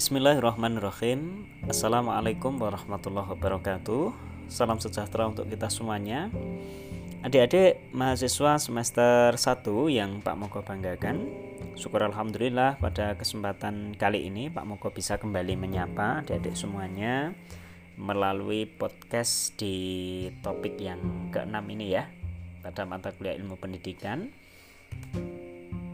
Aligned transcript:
Bismillahirrahmanirrahim. 0.00 1.44
Assalamualaikum 1.68 2.56
warahmatullahi 2.56 3.36
wabarakatuh. 3.36 4.16
Salam 4.48 4.80
sejahtera 4.80 5.28
untuk 5.28 5.44
kita 5.44 5.68
semuanya. 5.68 6.32
Adik-adik 7.20 7.92
mahasiswa 7.92 8.56
semester 8.56 9.36
1 9.36 9.60
yang 9.92 10.24
Pak 10.24 10.40
Moko 10.40 10.64
banggakan 10.64 11.28
Syukur 11.76 12.00
Alhamdulillah 12.00 12.80
pada 12.80 13.12
kesempatan 13.12 13.92
kali 13.92 14.24
ini 14.24 14.48
Pak 14.48 14.64
Moko 14.64 14.88
bisa 14.88 15.20
kembali 15.20 15.60
menyapa 15.60 16.24
adik-adik 16.24 16.56
semuanya 16.56 17.36
Melalui 18.00 18.64
podcast 18.64 19.52
di 19.60 19.76
topik 20.40 20.80
yang 20.80 21.28
ke-6 21.28 21.60
ini 21.76 21.92
ya 21.92 22.08
Pada 22.64 22.88
mata 22.88 23.12
kuliah 23.12 23.36
ilmu 23.36 23.60
pendidikan 23.60 24.32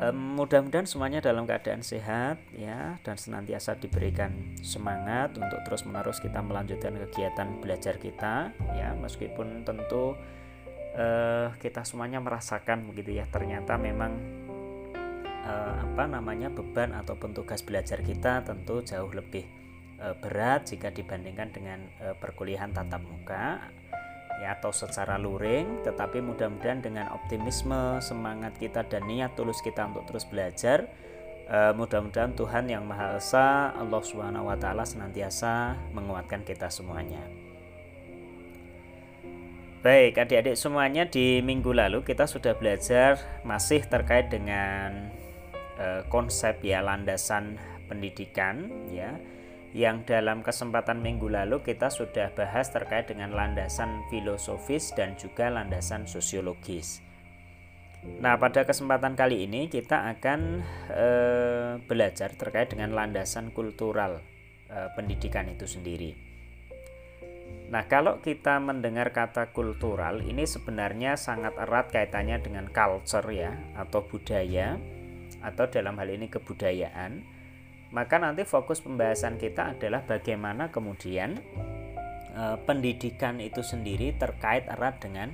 um, 0.01 0.37
mudah-mudahan 0.37 0.85
semuanya 0.85 1.25
dalam 1.25 1.49
keadaan 1.49 1.81
sehat 1.81 2.41
ya 2.53 3.01
dan 3.01 3.17
senantiasa 3.17 3.77
diberikan 3.81 4.33
semangat 4.61 5.37
untuk 5.37 5.63
terus 5.65 5.85
menerus 5.89 6.21
kita 6.21 6.41
melanjutkan 6.45 6.97
kegiatan 7.09 7.49
belajar 7.61 7.97
kita 7.97 8.53
ya. 8.77 8.93
Meskipun 8.97 9.65
tentu 9.65 10.17
uh, 10.97 11.49
kita 11.61 11.85
semuanya 11.85 12.21
merasakan 12.21 12.89
begitu 12.89 13.17
ya 13.17 13.25
ternyata 13.29 13.77
memang 13.77 14.13
uh, 15.47 15.75
apa 15.87 16.05
namanya 16.09 16.51
beban 16.51 16.97
ataupun 16.97 17.33
tugas 17.37 17.63
belajar 17.63 18.01
kita 18.03 18.43
tentu 18.43 18.83
jauh 18.83 19.13
lebih 19.13 19.45
uh, 20.01 20.17
berat 20.19 20.69
jika 20.69 20.91
dibandingkan 20.91 21.53
dengan 21.53 21.79
uh, 22.03 22.15
perkuliahan 22.17 22.73
tatap 22.73 23.05
muka 23.05 23.61
ya 24.43 24.57
atau 24.57 24.69
secara 24.73 25.17
luring 25.17 25.81
tetapi 25.85 26.21
mudah-mudahan 26.21 26.85
dengan 26.85 27.09
optimisme 27.13 28.01
semangat 28.05 28.57
kita 28.61 28.85
dan 28.85 29.09
niat 29.09 29.33
tulus 29.33 29.65
kita 29.65 29.89
untuk 29.89 30.05
terus 30.09 30.29
belajar 30.29 30.89
uh, 31.51 31.73
mudah-mudahan 31.73 32.35
Tuhan 32.37 32.69
yang 32.69 32.85
Maha 32.85 33.17
Esa 33.17 33.73
Allah 33.75 34.03
Subhanahu 34.03 34.51
wa 34.51 34.57
taala 34.59 34.85
senantiasa 34.85 35.79
menguatkan 35.95 36.43
kita 36.43 36.69
semuanya. 36.69 37.23
Baik, 39.87 40.19
adik-adik 40.19 40.59
semuanya 40.59 41.07
di 41.07 41.39
minggu 41.47 41.71
lalu 41.71 42.03
kita 42.03 42.27
sudah 42.27 42.59
belajar 42.59 43.23
masih 43.47 43.87
terkait 43.87 44.27
dengan 44.27 45.15
uh, 45.79 46.03
konsep 46.11 46.59
ya 46.67 46.83
landasan 46.83 47.55
pendidikan 47.87 48.67
ya 48.91 49.15
yang 49.77 50.09
dalam 50.09 50.41
kesempatan 50.41 51.05
minggu 51.05 51.29
lalu 51.29 51.61
kita 51.61 51.93
sudah 51.93 52.33
bahas 52.33 52.73
terkait 52.73 53.13
dengan 53.13 53.37
landasan 53.37 54.09
filosofis 54.09 54.97
dan 54.97 55.21
juga 55.21 55.53
landasan 55.53 56.09
sosiologis. 56.09 57.05
Nah, 58.25 58.41
pada 58.41 58.65
kesempatan 58.65 59.13
kali 59.13 59.45
ini 59.45 59.69
kita 59.69 60.09
akan 60.17 60.65
e, 60.89 61.09
belajar 61.85 62.33
terkait 62.33 62.73
dengan 62.73 62.97
landasan 62.97 63.53
kultural 63.53 64.25
e, 64.73 64.79
pendidikan 64.97 65.45
itu 65.53 65.69
sendiri. 65.69 66.17
Nah, 67.69 67.85
kalau 67.85 68.25
kita 68.25 68.57
mendengar 68.57 69.13
kata 69.13 69.53
kultural 69.53 70.25
ini 70.25 70.49
sebenarnya 70.49 71.21
sangat 71.21 71.53
erat 71.61 71.93
kaitannya 71.93 72.41
dengan 72.41 72.73
culture 72.73 73.29
ya 73.29 73.53
atau 73.77 74.09
budaya 74.09 74.81
atau 75.45 75.69
dalam 75.69 76.01
hal 76.01 76.09
ini 76.09 76.33
kebudayaan 76.33 77.36
maka 77.97 78.21
nanti 78.21 78.45
fokus 78.45 78.85
pembahasan 78.85 79.41
kita 79.41 79.73
adalah 79.73 80.05
bagaimana 80.05 80.69
kemudian 80.69 81.41
e, 82.37 82.43
pendidikan 82.69 83.41
itu 83.41 83.65
sendiri 83.65 84.13
terkait 84.21 84.69
erat 84.69 85.01
dengan 85.01 85.33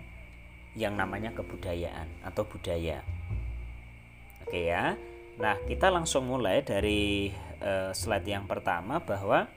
yang 0.78 0.94
namanya 0.94 1.34
kebudayaan 1.34 2.06
atau 2.22 2.46
budaya. 2.46 3.02
Oke 4.46 4.70
ya. 4.70 4.95
Nah, 5.42 5.58
kita 5.67 5.90
langsung 5.90 6.30
mulai 6.30 6.62
dari 6.62 7.34
e, 7.58 7.90
slide 7.90 8.30
yang 8.30 8.46
pertama 8.46 9.02
bahwa 9.02 9.51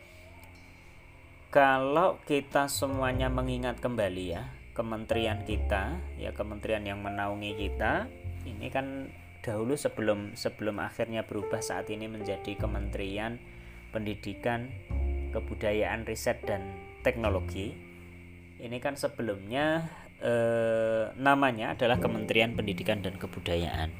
kalau 1.53 2.17
kita 2.25 2.65
semuanya 2.65 3.29
mengingat 3.29 3.77
kembali 3.85 4.25
ya, 4.33 4.49
kementerian 4.73 5.45
kita, 5.45 6.01
ya 6.17 6.33
kementerian 6.33 6.81
yang 6.81 7.05
menaungi 7.05 7.53
kita, 7.53 8.09
ini 8.49 8.67
kan 8.73 9.13
dahulu 9.45 9.77
sebelum 9.77 10.33
sebelum 10.33 10.81
akhirnya 10.81 11.21
berubah 11.21 11.61
saat 11.61 11.93
ini 11.93 12.09
menjadi 12.09 12.57
Kementerian 12.57 13.37
Pendidikan, 13.93 14.73
Kebudayaan, 15.29 16.09
Riset 16.09 16.41
dan 16.49 16.65
Teknologi. 17.05 17.77
Ini 18.57 18.81
kan 18.81 18.97
sebelumnya 18.97 19.85
eh, 20.17 21.13
namanya 21.21 21.77
adalah 21.77 22.01
Kementerian 22.01 22.57
Pendidikan 22.57 23.05
dan 23.05 23.21
Kebudayaan. 23.21 23.93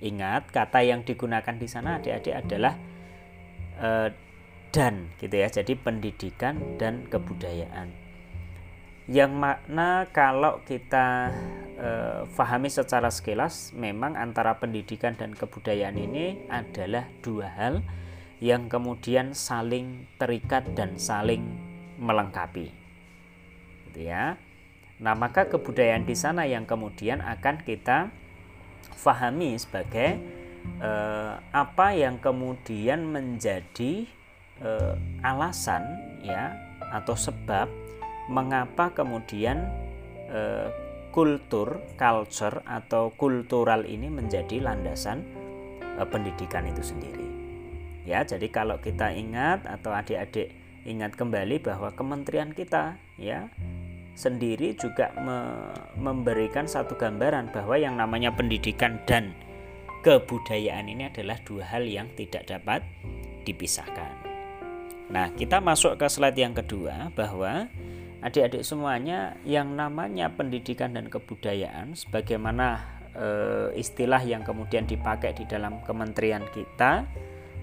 Ingat 0.00 0.48
kata 0.48 0.80
yang 0.80 1.04
digunakan 1.04 1.54
di 1.60 1.68
sana 1.68 2.00
adik-adik 2.00 2.32
adalah 2.32 2.74
eh, 3.84 4.08
dan 4.72 5.12
gitu 5.20 5.36
ya. 5.36 5.52
Jadi 5.52 5.78
pendidikan 5.78 6.80
dan 6.80 7.06
kebudayaan 7.06 8.03
yang 9.04 9.36
makna 9.36 10.08
kalau 10.16 10.64
kita 10.64 11.28
eh, 11.76 12.20
fahami 12.32 12.72
secara 12.72 13.12
sekilas 13.12 13.76
memang 13.76 14.16
antara 14.16 14.56
pendidikan 14.56 15.12
dan 15.12 15.36
kebudayaan 15.36 15.96
ini 16.00 16.48
adalah 16.48 17.04
dua 17.20 17.52
hal 17.52 17.74
yang 18.40 18.72
kemudian 18.72 19.36
saling 19.36 20.08
terikat 20.16 20.64
dan 20.72 20.96
saling 20.96 21.44
melengkapi. 22.00 22.72
Gitu 23.92 24.00
ya. 24.08 24.40
Nah 25.04 25.12
maka 25.12 25.52
kebudayaan 25.52 26.08
di 26.08 26.16
sana 26.16 26.48
yang 26.48 26.64
kemudian 26.64 27.20
akan 27.20 27.60
kita 27.60 28.08
fahami 28.96 29.60
sebagai 29.60 30.16
eh, 30.80 31.34
apa 31.52 31.92
yang 31.92 32.16
kemudian 32.16 33.04
menjadi 33.04 34.08
eh, 34.64 34.94
alasan 35.20 35.84
ya 36.24 36.56
atau 36.88 37.12
sebab 37.12 37.83
mengapa 38.28 38.92
kemudian 38.96 39.68
eh, 40.30 40.68
kultur, 41.14 41.78
culture 41.94 42.64
atau 42.66 43.14
kultural 43.14 43.86
ini 43.86 44.10
menjadi 44.10 44.58
landasan 44.58 45.22
eh, 45.80 46.06
pendidikan 46.08 46.66
itu 46.66 46.82
sendiri. 46.82 47.28
Ya, 48.04 48.20
jadi 48.20 48.52
kalau 48.52 48.82
kita 48.84 49.16
ingat 49.16 49.64
atau 49.64 49.96
adik-adik 49.96 50.52
ingat 50.84 51.16
kembali 51.16 51.64
bahwa 51.64 51.88
kementerian 51.96 52.52
kita 52.52 53.00
ya 53.16 53.48
sendiri 54.14 54.76
juga 54.76 55.10
me 55.18 55.72
memberikan 55.96 56.68
satu 56.68 56.94
gambaran 56.94 57.50
bahwa 57.50 57.74
yang 57.80 57.96
namanya 57.96 58.30
pendidikan 58.30 59.00
dan 59.08 59.32
kebudayaan 60.04 60.86
ini 60.86 61.08
adalah 61.08 61.40
dua 61.42 61.64
hal 61.64 61.88
yang 61.88 62.12
tidak 62.12 62.44
dapat 62.44 62.84
dipisahkan. 63.48 64.12
Nah, 65.08 65.32
kita 65.32 65.64
masuk 65.64 65.96
ke 65.96 66.06
slide 66.08 66.36
yang 66.36 66.52
kedua 66.52 67.08
bahwa 67.16 67.68
adik-adik 68.24 68.64
semuanya 68.64 69.36
yang 69.44 69.76
namanya 69.76 70.32
pendidikan 70.32 70.96
dan 70.96 71.12
kebudayaan 71.12 71.92
sebagaimana 71.92 72.80
e, 73.12 73.28
istilah 73.76 74.24
yang 74.24 74.40
kemudian 74.40 74.88
dipakai 74.88 75.36
di 75.36 75.44
dalam 75.44 75.84
kementerian 75.84 76.40
kita 76.56 77.04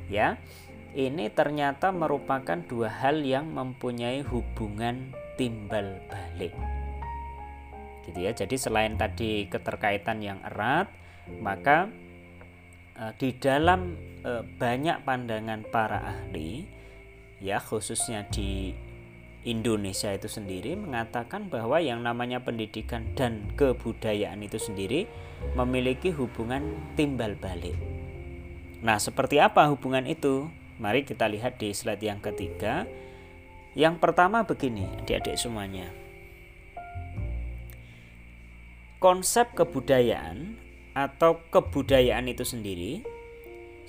ya 0.05 0.37
ini 0.93 1.33
ternyata 1.33 1.89
merupakan 1.89 2.61
dua 2.69 2.93
hal 2.93 3.25
yang 3.25 3.49
mempunyai 3.49 4.21
hubungan 4.21 5.15
timbal 5.33 5.97
balik. 6.05 6.53
Gitu 8.05 8.21
ya 8.21 8.29
jadi 8.37 8.53
selain 8.53 9.01
tadi 9.01 9.49
keterkaitan 9.49 10.21
yang 10.21 10.45
erat 10.45 10.93
maka 11.41 11.89
e, 12.93 13.17
di 13.17 13.33
dalam 13.33 13.97
e, 14.21 14.45
banyak 14.61 15.01
pandangan 15.01 15.65
para 15.73 16.05
ahli 16.05 16.69
ya 17.41 17.57
khususnya 17.57 18.29
di 18.29 18.77
Indonesia 19.41 20.13
itu 20.13 20.29
sendiri 20.29 20.77
mengatakan 20.77 21.49
bahwa 21.49 21.81
yang 21.81 22.05
namanya 22.05 22.45
pendidikan 22.45 23.09
dan 23.17 23.49
kebudayaan 23.57 24.37
itu 24.45 24.61
sendiri 24.61 25.09
memiliki 25.57 26.13
hubungan 26.13 26.77
timbal 26.93 27.33
balik. 27.33 27.73
Nah, 28.85 29.01
seperti 29.01 29.41
apa 29.41 29.65
hubungan 29.73 30.05
itu? 30.05 30.45
Mari 30.77 31.05
kita 31.05 31.25
lihat 31.25 31.57
di 31.57 31.73
slide 31.73 32.01
yang 32.01 32.21
ketiga. 32.21 32.85
Yang 33.73 33.97
pertama 33.97 34.45
begini, 34.45 34.85
adik-adik 35.01 35.37
semuanya. 35.37 35.89
Konsep 39.01 39.57
kebudayaan 39.57 40.57
atau 40.93 41.41
kebudayaan 41.49 42.29
itu 42.29 42.45
sendiri 42.45 43.01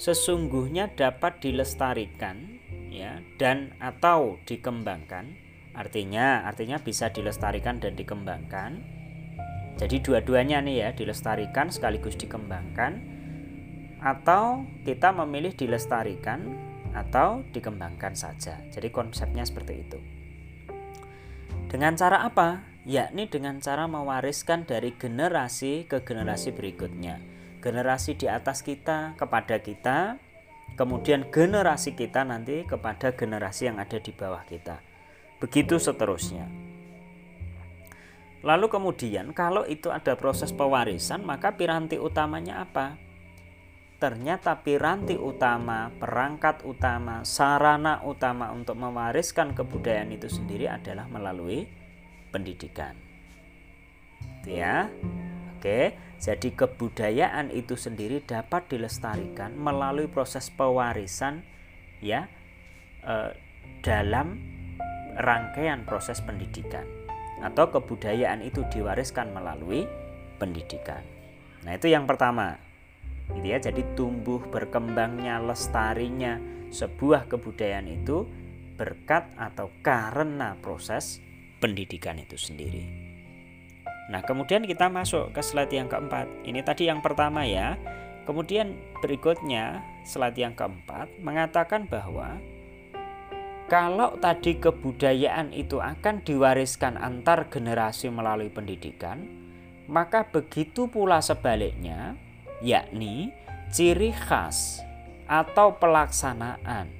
sesungguhnya 0.01 0.97
dapat 0.97 1.45
dilestarikan 1.45 2.63
ya 2.89 3.21
dan 3.37 3.77
atau 3.83 4.41
dikembangkan 4.49 5.42
Artinya, 5.73 6.45
artinya 6.45 6.77
bisa 6.81 7.09
dilestarikan 7.09 7.81
dan 7.81 7.97
dikembangkan. 7.97 8.85
Jadi 9.81 10.05
dua-duanya 10.05 10.61
nih 10.61 10.77
ya, 10.85 10.89
dilestarikan 10.93 11.73
sekaligus 11.73 12.15
dikembangkan 12.21 13.01
atau 14.03 14.69
kita 14.85 15.15
memilih 15.17 15.57
dilestarikan 15.57 16.45
atau 16.93 17.41
dikembangkan 17.57 18.13
saja. 18.13 18.61
Jadi 18.69 18.93
konsepnya 18.93 19.49
seperti 19.49 19.75
itu. 19.81 19.99
Dengan 21.73 21.97
cara 21.97 22.21
apa? 22.29 22.69
Yakni 22.85 23.31
dengan 23.33 23.63
cara 23.65 23.89
mewariskan 23.89 24.69
dari 24.69 24.93
generasi 24.93 25.89
ke 25.89 26.05
generasi 26.05 26.53
berikutnya. 26.53 27.17
Generasi 27.65 28.19
di 28.19 28.29
atas 28.29 28.61
kita 28.61 29.17
kepada 29.17 29.63
kita 29.63 30.21
kemudian 30.77 31.29
generasi 31.29 31.95
kita 31.97 32.25
nanti 32.25 32.65
kepada 32.65 33.13
generasi 33.15 33.71
yang 33.73 33.79
ada 33.79 33.97
di 34.03 34.13
bawah 34.13 34.43
kita. 34.45 34.92
Begitu 35.43 35.83
seterusnya. 35.83 36.47
Lalu 38.47 38.67
kemudian 38.71 39.35
kalau 39.35 39.67
itu 39.67 39.91
ada 39.91 40.15
proses 40.15 40.55
pewarisan, 40.55 41.27
maka 41.27 41.59
piranti 41.59 41.99
utamanya 41.99 42.63
apa? 42.63 42.95
Ternyata 43.99 44.59
piranti 44.63 45.15
utama, 45.15 45.91
perangkat 45.95 46.67
utama, 46.67 47.23
sarana 47.23 48.03
utama 48.03 48.51
untuk 48.51 48.75
mewariskan 48.75 49.55
kebudayaan 49.55 50.11
itu 50.11 50.27
sendiri 50.27 50.67
adalah 50.67 51.07
melalui 51.07 51.67
pendidikan. 52.35 52.99
Ya. 54.43 54.91
Oke, 55.59 55.95
jadi 56.19 56.49
kebudayaan 56.51 57.55
itu 57.55 57.79
sendiri 57.79 58.27
dapat 58.27 58.67
dilestarikan 58.67 59.55
melalui 59.55 60.11
proses 60.11 60.51
pewarisan 60.51 61.47
ya 62.03 62.27
eh, 63.07 63.31
dalam 63.87 64.43
rangkaian 65.19 65.85
proses 65.85 66.23
pendidikan 66.25 66.85
atau 67.43 67.69
kebudayaan 67.69 68.41
itu 68.47 68.63
diwariskan 68.71 69.35
melalui 69.35 69.85
pendidikan. 70.39 71.03
Nah, 71.67 71.75
itu 71.79 71.91
yang 71.91 72.07
pertama. 72.07 72.59
Gitu 73.35 73.47
ya. 73.47 73.59
Jadi 73.59 73.83
tumbuh 73.99 74.43
berkembangnya 74.51 75.43
lestarinya 75.43 76.39
sebuah 76.73 77.31
kebudayaan 77.31 77.91
itu 77.91 78.27
berkat 78.79 79.29
atau 79.37 79.71
karena 79.85 80.59
proses 80.59 81.23
pendidikan 81.63 82.19
itu 82.19 82.35
sendiri. 82.35 82.83
Nah, 84.11 84.21
kemudian 84.27 84.67
kita 84.67 84.91
masuk 84.91 85.31
ke 85.31 85.41
slide 85.41 85.71
yang 85.71 85.87
keempat. 85.87 86.27
Ini 86.43 86.61
tadi 86.67 86.91
yang 86.91 86.99
pertama 86.99 87.47
ya. 87.47 87.79
Kemudian 88.27 88.79
berikutnya 89.03 89.83
slide 90.07 90.39
yang 90.39 90.55
keempat 90.55 91.11
mengatakan 91.23 91.87
bahwa 91.87 92.39
kalau 93.73 94.21
tadi 94.21 94.61
kebudayaan 94.61 95.57
itu 95.57 95.81
akan 95.81 96.21
diwariskan 96.21 97.01
antar 97.01 97.49
generasi 97.49 98.13
melalui 98.13 98.53
pendidikan, 98.53 99.25
maka 99.89 100.29
begitu 100.29 100.93
pula 100.93 101.25
sebaliknya, 101.25 102.13
yakni 102.61 103.33
ciri 103.73 104.13
khas 104.13 104.85
atau 105.25 105.81
pelaksanaan 105.81 106.93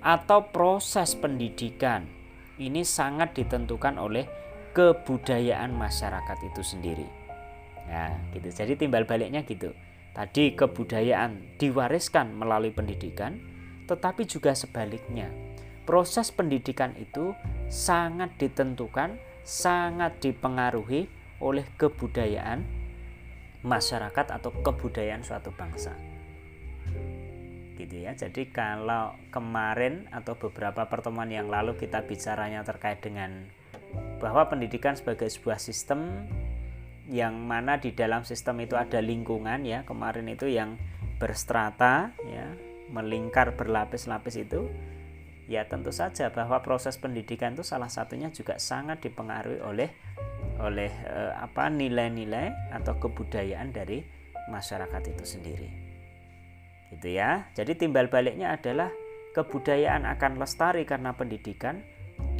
atau 0.00 0.48
proses 0.48 1.12
pendidikan 1.12 2.08
ini 2.56 2.80
sangat 2.80 3.36
ditentukan 3.36 4.00
oleh 4.00 4.24
kebudayaan 4.72 5.68
masyarakat 5.76 6.38
itu 6.48 6.64
sendiri. 6.64 7.08
Nah, 7.92 8.16
gitu. 8.32 8.48
Jadi 8.48 8.80
timbal 8.80 9.04
baliknya 9.04 9.44
gitu. 9.44 9.76
Tadi 10.16 10.56
kebudayaan 10.56 11.60
diwariskan 11.60 12.32
melalui 12.32 12.72
pendidikan, 12.72 13.36
tetapi 13.84 14.24
juga 14.24 14.56
sebaliknya. 14.56 15.28
Proses 15.86 16.34
pendidikan 16.34 16.98
itu 16.98 17.30
sangat 17.70 18.34
ditentukan, 18.42 19.22
sangat 19.46 20.18
dipengaruhi 20.18 21.06
oleh 21.38 21.62
kebudayaan 21.78 22.66
masyarakat 23.62 24.26
atau 24.34 24.50
kebudayaan 24.50 25.22
suatu 25.22 25.54
bangsa. 25.54 25.94
Gitu 27.78 28.02
ya. 28.02 28.18
Jadi 28.18 28.50
kalau 28.50 29.14
kemarin 29.30 30.10
atau 30.10 30.34
beberapa 30.34 30.90
pertemuan 30.90 31.30
yang 31.30 31.46
lalu 31.46 31.78
kita 31.78 32.02
bicaranya 32.02 32.66
terkait 32.66 32.98
dengan 32.98 33.46
bahwa 34.18 34.48
pendidikan 34.48 34.98
sebagai 34.98 35.30
sebuah 35.30 35.62
sistem 35.62 36.26
yang 37.06 37.38
mana 37.38 37.78
di 37.78 37.94
dalam 37.94 38.26
sistem 38.26 38.58
itu 38.66 38.74
ada 38.74 38.98
lingkungan 38.98 39.62
ya 39.62 39.86
kemarin 39.86 40.26
itu 40.26 40.50
yang 40.50 40.74
berstrata 41.22 42.10
ya 42.26 42.50
melingkar 42.90 43.54
berlapis-lapis 43.54 44.42
itu 44.42 44.66
ya 45.46 45.62
tentu 45.66 45.94
saja 45.94 46.30
bahwa 46.34 46.58
proses 46.62 46.98
pendidikan 46.98 47.54
itu 47.54 47.62
salah 47.62 47.86
satunya 47.86 48.30
juga 48.34 48.58
sangat 48.58 49.02
dipengaruhi 49.02 49.62
oleh 49.62 49.90
oleh 50.58 50.90
eh, 50.90 51.32
apa 51.38 51.70
nilai-nilai 51.70 52.74
atau 52.74 52.98
kebudayaan 52.98 53.70
dari 53.70 54.02
masyarakat 54.50 55.02
itu 55.14 55.24
sendiri 55.24 55.70
gitu 56.94 57.14
ya 57.14 57.46
jadi 57.54 57.78
timbal 57.78 58.10
baliknya 58.10 58.54
adalah 58.58 58.90
kebudayaan 59.34 60.06
akan 60.06 60.38
lestari 60.42 60.82
karena 60.82 61.14
pendidikan 61.14 61.82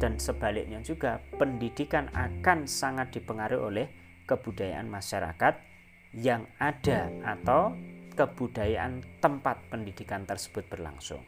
dan 0.01 0.17
sebaliknya 0.17 0.81
juga 0.83 1.21
pendidikan 1.37 2.09
akan 2.13 2.65
sangat 2.67 3.13
dipengaruhi 3.13 3.61
oleh 3.61 3.87
kebudayaan 4.27 4.89
masyarakat 4.89 5.55
yang 6.17 6.49
ada 6.57 7.09
atau 7.23 7.77
kebudayaan 8.17 9.05
tempat 9.21 9.61
pendidikan 9.69 10.25
tersebut 10.25 10.65
berlangsung. 10.65 11.21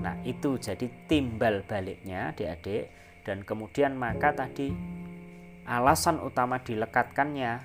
Nah, 0.00 0.16
itu 0.24 0.56
jadi 0.56 0.88
timbal 1.06 1.62
baliknya 1.64 2.32
adik-adik. 2.32 2.88
Dan 3.24 3.44
kemudian 3.44 3.94
maka 4.00 4.32
tadi 4.32 4.72
alasan 5.68 6.18
utama 6.24 6.58
dilekatkannya 6.64 7.60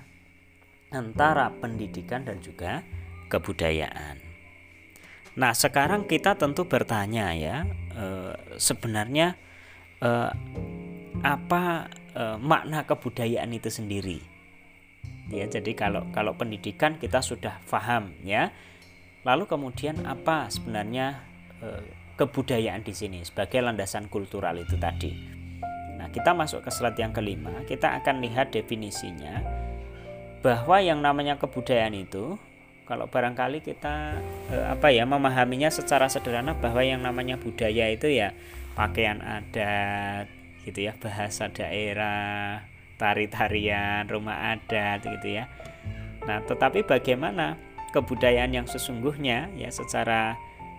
antara 0.92 1.50
pendidikan 1.58 2.22
dan 2.22 2.38
juga 2.44 2.84
kebudayaan. 3.32 4.20
Nah, 5.36 5.52
sekarang 5.52 6.04
kita 6.08 6.36
tentu 6.36 6.64
bertanya 6.64 7.32
ya, 7.36 7.68
e, 7.92 8.04
sebenarnya 8.56 9.36
eh, 10.00 10.30
apa 11.24 11.88
eh, 12.12 12.36
makna 12.40 12.84
kebudayaan 12.84 13.52
itu 13.52 13.72
sendiri? 13.72 14.20
Ya 15.26 15.48
jadi 15.50 15.74
kalau 15.74 16.06
kalau 16.14 16.38
pendidikan 16.38 17.00
kita 17.00 17.18
sudah 17.18 17.58
paham 17.66 18.14
ya. 18.22 18.54
Lalu 19.26 19.50
kemudian 19.50 20.06
apa 20.06 20.46
sebenarnya 20.46 21.18
kebudayaan 22.16 22.80
di 22.80 22.96
sini 22.96 23.20
sebagai 23.22 23.60
landasan 23.60 24.08
kultural 24.08 24.56
itu 24.56 24.80
tadi. 24.80 25.12
Nah 25.96 26.08
kita 26.12 26.32
masuk 26.32 26.64
ke 26.64 26.70
slide 26.72 26.96
yang 26.96 27.12
kelima 27.12 27.52
kita 27.68 27.96
akan 28.00 28.24
lihat 28.24 28.52
definisinya 28.52 29.40
bahwa 30.44 30.78
yang 30.78 31.00
namanya 31.00 31.40
kebudayaan 31.40 31.96
itu 31.96 32.40
kalau 32.86 33.10
barangkali 33.10 33.66
kita 33.66 34.22
eh, 34.54 34.66
apa 34.70 34.94
ya 34.94 35.02
memahaminya 35.02 35.68
secara 35.74 36.06
sederhana 36.06 36.54
bahwa 36.54 36.80
yang 36.86 37.02
namanya 37.02 37.34
budaya 37.34 37.90
itu 37.90 38.06
ya 38.06 38.30
pakaian 38.78 39.18
adat 39.20 40.30
gitu 40.62 40.86
ya 40.86 40.94
bahasa 40.94 41.50
daerah 41.50 42.62
tari-tarian 42.96 44.06
rumah 44.06 44.54
adat 44.54 45.02
gitu 45.02 45.42
ya. 45.42 45.50
Nah 46.24 46.46
tetapi 46.46 46.86
bagaimana 46.86 47.58
kebudayaan 47.90 48.54
yang 48.54 48.66
sesungguhnya 48.70 49.50
ya 49.58 49.70
secara 49.74 50.38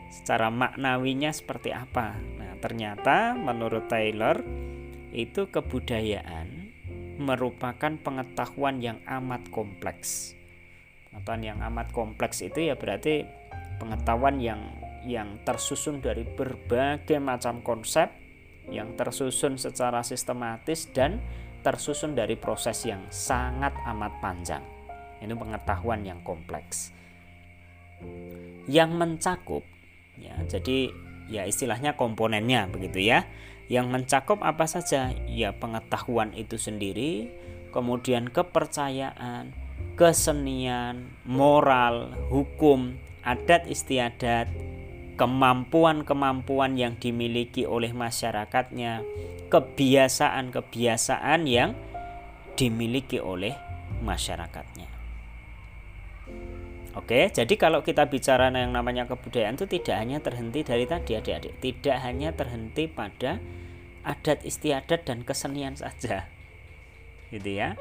secara 0.10 0.48
maknawinya 0.52 1.32
seperti 1.32 1.72
apa 1.76 2.16
nah 2.38 2.54
ternyata 2.60 3.36
menurut 3.36 3.88
Taylor 3.92 4.42
itu 5.12 5.48
kebudayaan 5.50 6.72
merupakan 7.18 7.94
pengetahuan 7.98 8.80
yang 8.84 9.00
amat 9.06 9.50
kompleks 9.50 10.38
pengetahuan 11.10 11.44
yang 11.44 11.60
amat 11.74 11.90
kompleks 11.92 12.46
itu 12.46 12.70
ya 12.70 12.76
berarti 12.78 13.26
pengetahuan 13.82 14.38
yang 14.38 14.62
yang 15.08 15.40
tersusun 15.48 16.04
dari 16.04 16.28
berbagai 16.28 17.18
macam 17.24 17.64
konsep 17.64 18.12
yang 18.68 19.00
tersusun 19.00 19.56
secara 19.56 20.04
sistematis 20.04 20.92
dan 20.92 21.24
tersusun 21.64 22.16
dari 22.16 22.36
proses 22.36 22.84
yang 22.84 23.04
sangat 23.08 23.72
amat 23.88 24.20
panjang. 24.20 24.64
Ini 25.24 25.34
pengetahuan 25.34 26.04
yang 26.04 26.20
kompleks. 26.22 26.92
Yang 28.68 28.92
mencakup 28.94 29.64
ya, 30.20 30.36
jadi 30.48 30.92
ya 31.28 31.44
istilahnya 31.44 31.96
komponennya 32.00 32.68
begitu 32.72 33.00
ya. 33.04 33.28
Yang 33.68 33.88
mencakup 33.92 34.40
apa 34.48 34.64
saja? 34.64 35.12
Ya 35.28 35.52
pengetahuan 35.52 36.32
itu 36.32 36.56
sendiri, 36.56 37.36
kemudian 37.76 38.32
kepercayaan, 38.32 39.52
kesenian, 40.00 41.12
moral, 41.28 42.16
hukum, 42.32 42.96
adat 43.28 43.68
istiadat, 43.68 44.48
kemampuan-kemampuan 45.20 46.80
yang 46.80 46.96
dimiliki 46.96 47.68
oleh 47.68 47.92
masyarakatnya, 47.92 49.04
kebiasaan-kebiasaan 49.52 51.44
yang 51.44 51.76
dimiliki 52.56 53.20
oleh 53.20 53.52
masyarakatnya. 54.00 54.97
Oke, 56.98 57.30
jadi 57.30 57.54
kalau 57.62 57.86
kita 57.86 58.10
bicara 58.10 58.50
yang 58.50 58.74
namanya 58.74 59.06
kebudayaan 59.06 59.54
itu 59.54 59.70
tidak 59.70 60.02
hanya 60.02 60.18
terhenti 60.18 60.66
dari 60.66 60.90
tadi 60.90 61.14
adik-adik, 61.14 61.62
tidak 61.62 61.98
hanya 62.02 62.34
terhenti 62.34 62.90
pada 62.90 63.38
adat 64.02 64.42
istiadat 64.42 65.06
dan 65.06 65.22
kesenian 65.22 65.78
saja. 65.78 66.26
Gitu 67.30 67.62
ya. 67.62 67.78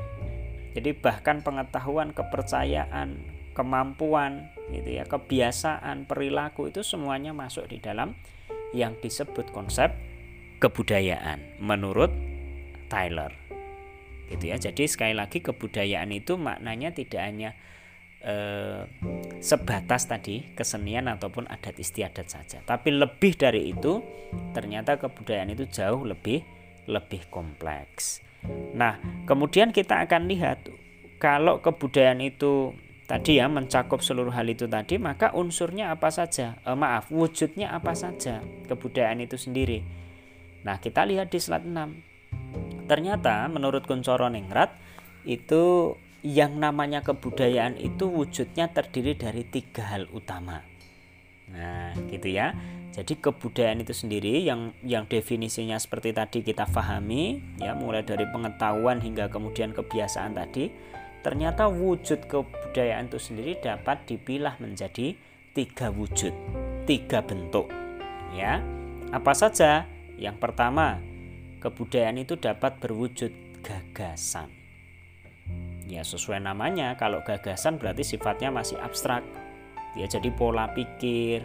Jadi 0.76 0.92
bahkan 0.92 1.40
pengetahuan, 1.40 2.12
kepercayaan, 2.12 3.16
kemampuan, 3.56 4.52
gitu 4.68 5.00
ya, 5.00 5.08
kebiasaan, 5.08 6.04
perilaku 6.04 6.68
itu 6.68 6.84
semuanya 6.84 7.32
masuk 7.32 7.72
di 7.72 7.80
dalam 7.80 8.12
yang 8.76 9.00
disebut 9.00 9.48
konsep 9.48 9.96
kebudayaan 10.60 11.56
menurut 11.64 12.12
Tyler. 12.92 13.32
Gitu 14.28 14.52
ya. 14.52 14.60
Jadi 14.60 14.84
sekali 14.84 15.16
lagi 15.16 15.40
kebudayaan 15.40 16.12
itu 16.12 16.36
maknanya 16.36 16.92
tidak 16.92 17.24
hanya 17.24 17.56
eh, 18.26 18.82
sebatas 19.38 20.10
tadi 20.10 20.52
kesenian 20.58 21.06
ataupun 21.06 21.46
adat 21.46 21.78
istiadat 21.78 22.26
saja. 22.26 22.58
Tapi 22.66 22.90
lebih 22.90 23.38
dari 23.38 23.70
itu, 23.70 24.02
ternyata 24.50 24.98
kebudayaan 24.98 25.54
itu 25.54 25.70
jauh 25.70 26.02
lebih 26.02 26.42
lebih 26.90 27.30
kompleks. 27.30 28.22
Nah, 28.74 28.98
kemudian 29.26 29.70
kita 29.70 30.06
akan 30.06 30.30
lihat 30.30 30.70
kalau 31.18 31.62
kebudayaan 31.62 32.22
itu 32.22 32.74
tadi 33.06 33.38
ya 33.38 33.46
mencakup 33.46 34.02
seluruh 34.02 34.34
hal 34.34 34.50
itu 34.50 34.66
tadi, 34.66 34.98
maka 34.98 35.30
unsurnya 35.34 35.94
apa 35.94 36.10
saja? 36.10 36.58
Eh, 36.66 36.74
maaf, 36.74 37.08
wujudnya 37.14 37.70
apa 37.70 37.94
saja 37.94 38.42
kebudayaan 38.66 39.22
itu 39.22 39.38
sendiri. 39.38 39.86
Nah, 40.66 40.82
kita 40.82 41.06
lihat 41.06 41.30
di 41.30 41.38
slide 41.38 41.66
6. 41.66 42.90
Ternyata 42.90 43.46
menurut 43.50 43.86
Kuncoro 43.86 44.30
Ningrat 44.30 44.74
itu 45.26 45.94
yang 46.24 46.56
namanya 46.56 47.04
kebudayaan 47.04 47.76
itu 47.76 48.08
wujudnya 48.08 48.72
terdiri 48.72 49.18
dari 49.18 49.44
tiga 49.44 49.84
hal 49.96 50.08
utama. 50.12 50.64
Nah, 51.52 51.94
gitu 52.10 52.32
ya. 52.32 52.56
Jadi 52.96 53.20
kebudayaan 53.20 53.84
itu 53.84 53.92
sendiri 53.92 54.40
yang 54.40 54.72
yang 54.80 55.04
definisinya 55.04 55.76
seperti 55.76 56.16
tadi 56.16 56.40
kita 56.40 56.64
pahami 56.64 57.44
ya 57.60 57.76
mulai 57.76 58.00
dari 58.00 58.24
pengetahuan 58.24 59.04
hingga 59.04 59.28
kemudian 59.28 59.76
kebiasaan 59.76 60.32
tadi 60.32 60.72
ternyata 61.20 61.68
wujud 61.68 62.24
kebudayaan 62.24 63.12
itu 63.12 63.20
sendiri 63.20 63.60
dapat 63.60 64.08
dipilah 64.08 64.56
menjadi 64.62 65.12
tiga 65.52 65.92
wujud, 65.92 66.32
tiga 66.88 67.20
bentuk. 67.20 67.68
Ya. 68.32 68.64
Apa 69.12 69.36
saja? 69.36 69.86
Yang 70.16 70.40
pertama, 70.40 70.98
kebudayaan 71.60 72.16
itu 72.24 72.40
dapat 72.40 72.80
berwujud 72.80 73.30
gagasan 73.60 74.65
ya 75.86 76.02
sesuai 76.02 76.42
namanya 76.42 76.98
kalau 76.98 77.22
gagasan 77.22 77.78
berarti 77.78 78.02
sifatnya 78.02 78.50
masih 78.50 78.78
abstrak. 78.82 79.22
Ya 79.96 80.04
jadi 80.04 80.28
pola 80.34 80.68
pikir 80.76 81.40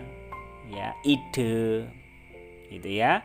ya 0.74 0.98
ide 1.05 1.88
gitu 2.67 2.89
ya. 2.89 3.21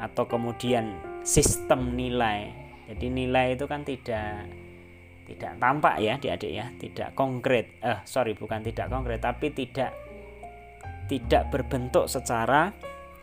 Atau 0.00 0.26
kemudian 0.26 0.96
sistem 1.22 1.94
nilai. 1.94 2.50
Jadi 2.90 3.06
nilai 3.12 3.54
itu 3.54 3.68
kan 3.70 3.86
tidak 3.86 4.50
tidak 5.30 5.52
tampak 5.62 6.02
ya 6.02 6.18
adik-adik 6.18 6.52
ya. 6.52 6.66
Tidak 6.74 7.14
konkret. 7.14 7.78
Eh 7.84 8.00
sorry 8.08 8.34
bukan 8.34 8.64
tidak 8.64 8.90
konkret 8.90 9.22
tapi 9.22 9.52
tidak 9.54 9.94
tidak 11.06 11.50
berbentuk 11.52 12.10
secara 12.10 12.74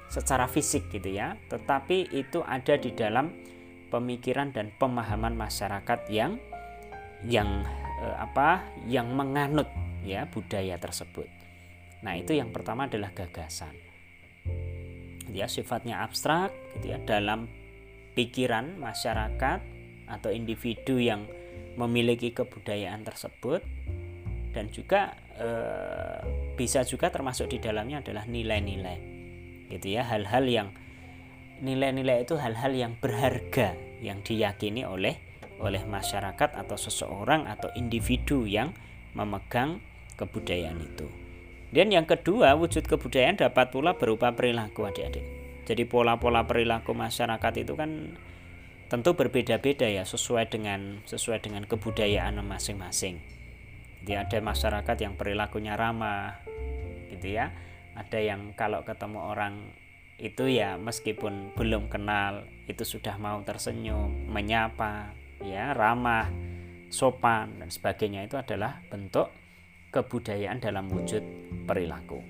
secara 0.08 0.48
fisik 0.48 0.88
gitu 0.94 1.12
ya. 1.12 1.36
Tetapi 1.52 2.16
itu 2.16 2.40
ada 2.46 2.80
di 2.80 2.96
dalam 2.96 3.34
pemikiran 3.88 4.52
dan 4.52 4.72
pemahaman 4.76 5.36
masyarakat 5.36 6.00
yang 6.12 6.40
yang 7.26 7.66
eh, 8.04 8.18
apa 8.22 8.66
yang 8.86 9.14
menganut 9.16 9.70
ya 10.06 10.30
budaya 10.30 10.78
tersebut. 10.78 11.26
Nah, 12.06 12.14
itu 12.14 12.38
yang 12.38 12.54
pertama 12.54 12.86
adalah 12.86 13.10
gagasan. 13.12 13.74
Ya, 15.34 15.50
sifatnya 15.50 16.06
abstrak 16.06 16.54
gitu 16.78 16.96
ya 16.96 17.02
dalam 17.04 17.52
pikiran 18.16 18.80
masyarakat 18.80 19.60
atau 20.08 20.30
individu 20.32 20.98
yang 20.98 21.28
memiliki 21.78 22.34
kebudayaan 22.34 23.06
tersebut 23.06 23.62
dan 24.56 24.74
juga 24.74 25.14
e, 25.38 25.50
bisa 26.58 26.82
juga 26.82 27.14
termasuk 27.14 27.54
di 27.54 27.62
dalamnya 27.62 28.02
adalah 28.02 28.26
nilai-nilai 28.26 29.00
gitu 29.70 29.94
ya 29.94 30.02
hal-hal 30.08 30.48
yang 30.50 30.74
nilai-nilai 31.62 32.26
itu 32.26 32.34
hal-hal 32.40 32.74
yang 32.74 32.98
berharga 32.98 33.78
yang 34.02 34.26
diyakini 34.26 34.88
oleh 34.88 35.27
oleh 35.58 35.82
masyarakat 35.86 36.54
atau 36.54 36.78
seseorang 36.78 37.50
atau 37.50 37.74
individu 37.74 38.46
yang 38.46 38.74
memegang 39.18 39.82
kebudayaan 40.18 40.78
itu. 40.82 41.08
Dan 41.74 41.92
yang 41.92 42.08
kedua, 42.08 42.56
wujud 42.56 42.88
kebudayaan 42.88 43.38
dapat 43.38 43.76
pula 43.76 43.98
berupa 44.00 44.32
perilaku 44.32 44.88
adik-adik. 44.88 45.26
Jadi 45.68 45.84
pola-pola 45.84 46.48
perilaku 46.48 46.96
masyarakat 46.96 47.54
itu 47.60 47.76
kan 47.76 48.16
tentu 48.88 49.20
berbeda-beda 49.20 49.84
ya 49.84 50.08
sesuai 50.08 50.48
dengan 50.48 51.04
sesuai 51.04 51.44
dengan 51.44 51.68
kebudayaan 51.68 52.40
masing-masing. 52.40 53.20
Jadi 54.00 54.14
ada 54.16 54.40
masyarakat 54.40 54.98
yang 55.04 55.20
perilakunya 55.20 55.76
ramah 55.76 56.40
gitu 57.12 57.36
ya. 57.36 57.52
Ada 58.00 58.24
yang 58.24 58.56
kalau 58.56 58.88
ketemu 58.88 59.20
orang 59.20 59.76
itu 60.18 60.48
ya 60.48 60.80
meskipun 60.80 61.52
belum 61.54 61.92
kenal 61.92 62.48
itu 62.72 62.88
sudah 62.88 63.20
mau 63.20 63.44
tersenyum, 63.44 64.32
menyapa, 64.32 65.12
ya 65.44 65.76
ramah 65.76 66.30
sopan 66.88 67.60
dan 67.60 67.70
sebagainya 67.70 68.26
itu 68.26 68.40
adalah 68.40 68.80
bentuk 68.88 69.30
kebudayaan 69.92 70.62
dalam 70.64 70.88
wujud 70.88 71.22
perilaku 71.68 72.24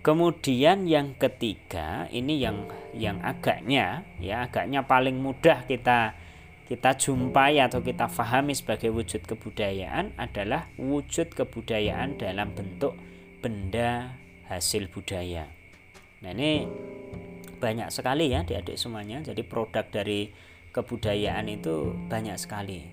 kemudian 0.00 0.88
yang 0.88 1.18
ketiga 1.18 2.08
ini 2.08 2.40
yang 2.40 2.70
yang 2.96 3.20
agaknya 3.20 4.06
ya 4.22 4.48
agaknya 4.48 4.86
paling 4.86 5.20
mudah 5.20 5.68
kita 5.68 6.16
kita 6.68 7.00
jumpai 7.00 7.64
atau 7.64 7.80
kita 7.80 8.12
fahami 8.12 8.52
sebagai 8.52 8.92
wujud 8.92 9.24
kebudayaan 9.24 10.12
adalah 10.20 10.68
wujud 10.76 11.32
kebudayaan 11.32 12.20
dalam 12.20 12.52
bentuk 12.52 12.92
benda 13.40 14.12
hasil 14.52 14.92
budaya. 14.92 15.48
Nah 16.20 16.30
ini 16.36 16.68
banyak 17.56 17.88
sekali 17.88 18.36
ya 18.36 18.44
adik-adik 18.44 18.76
semuanya. 18.76 19.24
Jadi 19.24 19.40
produk 19.48 19.88
dari 19.88 20.28
kebudayaan 20.72 21.48
itu 21.48 21.94
banyak 22.08 22.36
sekali 22.36 22.84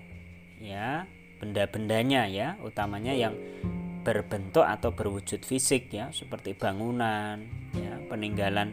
ya. 0.60 1.06
Benda-bendanya 1.36 2.32
ya 2.32 2.56
utamanya 2.64 3.12
yang 3.12 3.36
berbentuk 4.06 4.62
atau 4.62 4.94
berwujud 4.94 5.42
fisik 5.42 5.90
ya 5.90 6.14
seperti 6.14 6.54
bangunan 6.54 7.42
ya 7.74 7.98
peninggalan 8.06 8.70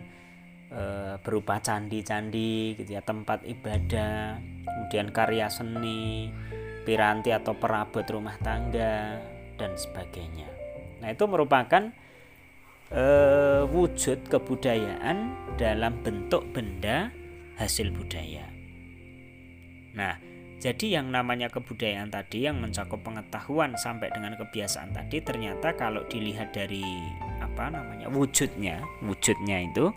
e, 0.70 0.84
berupa 1.26 1.58
candi-candi 1.58 2.78
gitu 2.78 2.94
ya 2.94 3.02
tempat 3.02 3.42
ibadah 3.42 4.38
kemudian 4.62 5.10
karya 5.10 5.50
seni 5.50 6.30
piranti 6.86 7.34
atau 7.34 7.58
perabot 7.58 8.06
rumah 8.06 8.38
tangga 8.46 9.18
dan 9.58 9.74
sebagainya. 9.74 10.46
Nah 11.02 11.10
itu 11.10 11.26
merupakan 11.26 11.90
e, 12.94 13.06
wujud 13.74 14.30
kebudayaan 14.30 15.50
dalam 15.58 15.98
bentuk 16.06 16.46
benda 16.54 17.10
hasil 17.58 17.90
budaya 17.90 18.53
Nah, 19.94 20.18
jadi 20.64 21.02
yang 21.02 21.12
namanya 21.12 21.52
kebudayaan 21.52 22.08
tadi 22.08 22.48
yang 22.48 22.58
mencakup 22.64 23.04
pengetahuan 23.04 23.76
sampai 23.76 24.08
dengan 24.16 24.40
kebiasaan 24.40 24.96
tadi 24.96 25.20
ternyata 25.20 25.76
kalau 25.76 26.08
dilihat 26.08 26.56
dari 26.56 26.86
apa 27.44 27.68
namanya 27.68 28.08
wujudnya, 28.08 28.80
wujudnya 29.04 29.70
itu 29.70 29.92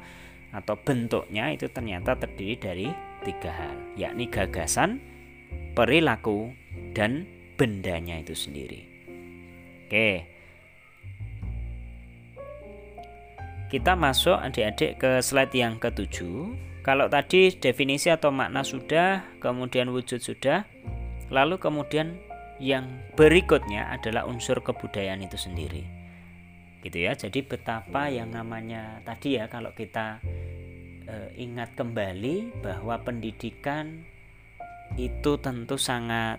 atau 0.51 0.75
bentuknya 0.75 1.53
itu 1.55 1.71
ternyata 1.71 2.19
terdiri 2.19 2.57
dari 2.59 2.89
tiga 3.23 3.51
hal, 3.55 3.77
yakni 3.95 4.27
gagasan, 4.27 4.99
perilaku, 5.79 6.51
dan 6.97 7.31
bendanya 7.55 8.19
itu 8.19 8.35
sendiri. 8.35 8.83
Oke. 9.87 10.27
Kita 13.67 13.99
masuk 13.99 14.39
adik-adik 14.39 14.99
ke 14.99 15.19
slide 15.23 15.55
yang 15.55 15.79
ketujuh 15.83 16.55
kalau 16.87 17.11
tadi 17.11 17.51
definisi 17.51 18.15
atau 18.15 18.31
makna 18.31 18.63
sudah, 18.63 19.27
kemudian 19.43 19.91
wujud 19.91 20.23
sudah, 20.23 20.71
lalu 21.35 21.59
kemudian 21.59 22.15
yang 22.63 22.87
berikutnya 23.19 23.91
adalah 23.91 24.23
unsur 24.23 24.63
kebudayaan 24.63 25.19
itu 25.27 25.35
sendiri. 25.35 25.83
Gitu 26.87 27.11
ya. 27.11 27.19
Jadi 27.19 27.43
betapa 27.43 28.07
yang 28.07 28.31
namanya 28.31 29.03
tadi 29.03 29.35
ya 29.35 29.51
kalau 29.51 29.75
kita 29.75 30.23
e, 31.11 31.35
ingat 31.43 31.75
kembali 31.75 32.63
bahwa 32.63 33.03
pendidikan 33.03 34.07
itu 34.95 35.43
tentu 35.43 35.75
sangat 35.83 36.39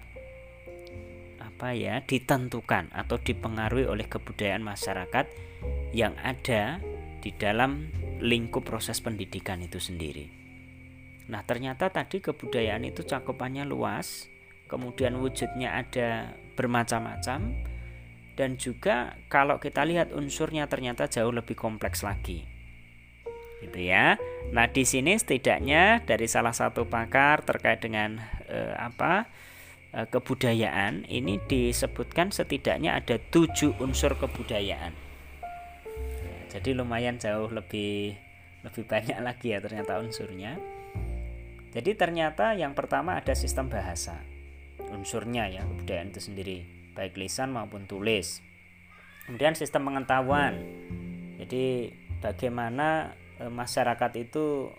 apa 1.44 1.75
ya 1.75 2.00
ditentukan 2.00 2.88
atau 2.96 3.20
dipengaruhi 3.20 3.84
oleh 3.84 4.08
kebudayaan 4.08 4.63
masyarakat 4.63 5.27
yang 5.92 6.16
ada 6.24 6.80
di 7.27 7.36
dalam 7.36 7.91
lingkup 8.24 8.63
proses 8.63 9.03
pendidikan 9.03 9.60
itu 9.60 9.84
sendiri. 9.84 10.31
Nah, 11.27 11.43
ternyata 11.43 11.91
tadi 11.91 12.24
kebudayaan 12.24 12.88
itu 12.88 13.03
cakupannya 13.03 13.67
luas, 13.67 14.31
kemudian 14.72 15.19
wujudnya 15.19 15.75
ada 15.75 16.31
bermacam-macam, 16.55 17.51
dan 18.39 18.55
juga 18.55 19.19
kalau 19.27 19.60
kita 19.60 19.84
lihat 19.84 20.15
unsurnya 20.15 20.72
ternyata 20.72 21.12
jauh 21.12 21.36
lebih 21.36 21.60
kompleks 21.60 22.00
lagi. 22.00 22.48
Gitu 23.60 23.91
ya. 23.91 24.15
Nah, 24.55 24.72
di 24.72 24.88
sini 24.88 25.19
setidaknya 25.19 26.07
dari 26.07 26.31
salah 26.31 26.55
satu 26.55 26.88
pakar 26.88 27.43
terkait 27.43 27.84
dengan 27.84 28.24
eh, 28.48 28.72
apa? 28.79 29.27
Eh, 29.91 30.07
kebudayaan 30.07 31.12
ini 31.12 31.43
disebutkan 31.43 32.31
setidaknya 32.31 32.96
ada 32.96 33.19
tujuh 33.19 33.75
unsur 33.84 34.15
kebudayaan. 34.15 35.07
Jadi 36.58 36.74
lumayan 36.74 37.22
jauh 37.22 37.54
lebih 37.54 38.18
lebih 38.66 38.84
banyak 38.90 39.18
lagi 39.22 39.54
ya 39.54 39.62
ternyata 39.62 40.02
unsurnya. 40.02 40.58
Jadi 41.72 41.94
ternyata 41.94 42.58
yang 42.58 42.74
pertama 42.74 43.14
ada 43.14 43.38
sistem 43.38 43.70
bahasa. 43.70 44.18
Unsurnya 44.90 45.46
ya 45.46 45.62
kebudayaan 45.62 46.10
itu 46.10 46.22
sendiri. 46.24 46.60
baik 46.98 47.14
lisan 47.14 47.54
maupun 47.54 47.86
tulis. 47.86 48.42
Kemudian 49.30 49.54
sistem 49.54 49.86
pengetahuan. 49.86 50.58
Jadi 51.38 51.94
bagaimana 52.18 53.14
e, 53.38 53.46
masyarakat 53.46 54.18
itu 54.18 54.74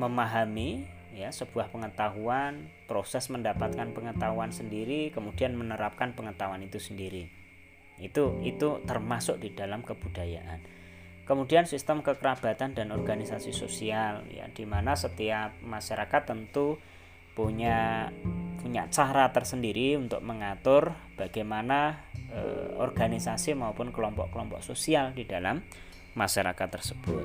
memahami 0.00 0.88
ya 1.12 1.28
sebuah 1.28 1.68
pengetahuan, 1.68 2.72
proses 2.88 3.28
mendapatkan 3.28 3.92
pengetahuan 3.92 4.56
sendiri, 4.56 5.12
kemudian 5.12 5.52
menerapkan 5.52 6.16
pengetahuan 6.16 6.64
itu 6.64 6.80
sendiri. 6.80 7.28
Itu 8.00 8.40
itu 8.42 8.80
termasuk 8.88 9.38
di 9.38 9.52
dalam 9.52 9.84
kebudayaan. 9.84 10.60
Kemudian 11.28 11.62
sistem 11.68 12.02
kekerabatan 12.02 12.74
dan 12.74 12.90
organisasi 12.90 13.54
sosial 13.54 14.26
ya 14.34 14.50
di 14.50 14.66
mana 14.66 14.98
setiap 14.98 15.54
masyarakat 15.62 16.22
tentu 16.26 16.82
punya 17.38 18.10
punya 18.58 18.90
cara 18.90 19.30
tersendiri 19.30 19.94
untuk 19.94 20.20
mengatur 20.26 20.92
bagaimana 21.14 22.02
e, 22.28 22.40
organisasi 22.76 23.54
maupun 23.54 23.94
kelompok-kelompok 23.94 24.60
sosial 24.60 25.14
di 25.14 25.22
dalam 25.24 25.62
masyarakat 26.18 26.68
tersebut. 26.68 27.24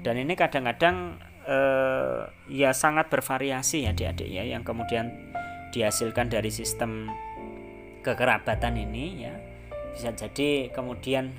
Dan 0.00 0.22
ini 0.22 0.38
kadang-kadang 0.38 1.18
eh, 1.46 2.22
ya 2.50 2.70
sangat 2.74 3.10
bervariasi 3.10 3.86
ya 3.86 3.94
adik-adik 3.94 4.28
ya 4.28 4.42
yang 4.46 4.62
kemudian 4.62 5.10
dihasilkan 5.70 6.30
dari 6.30 6.50
sistem 6.50 7.10
kekerabatan 8.02 8.78
ini 8.78 9.26
ya 9.26 9.34
bisa 9.96 10.12
jadi 10.12 10.68
kemudian 10.76 11.32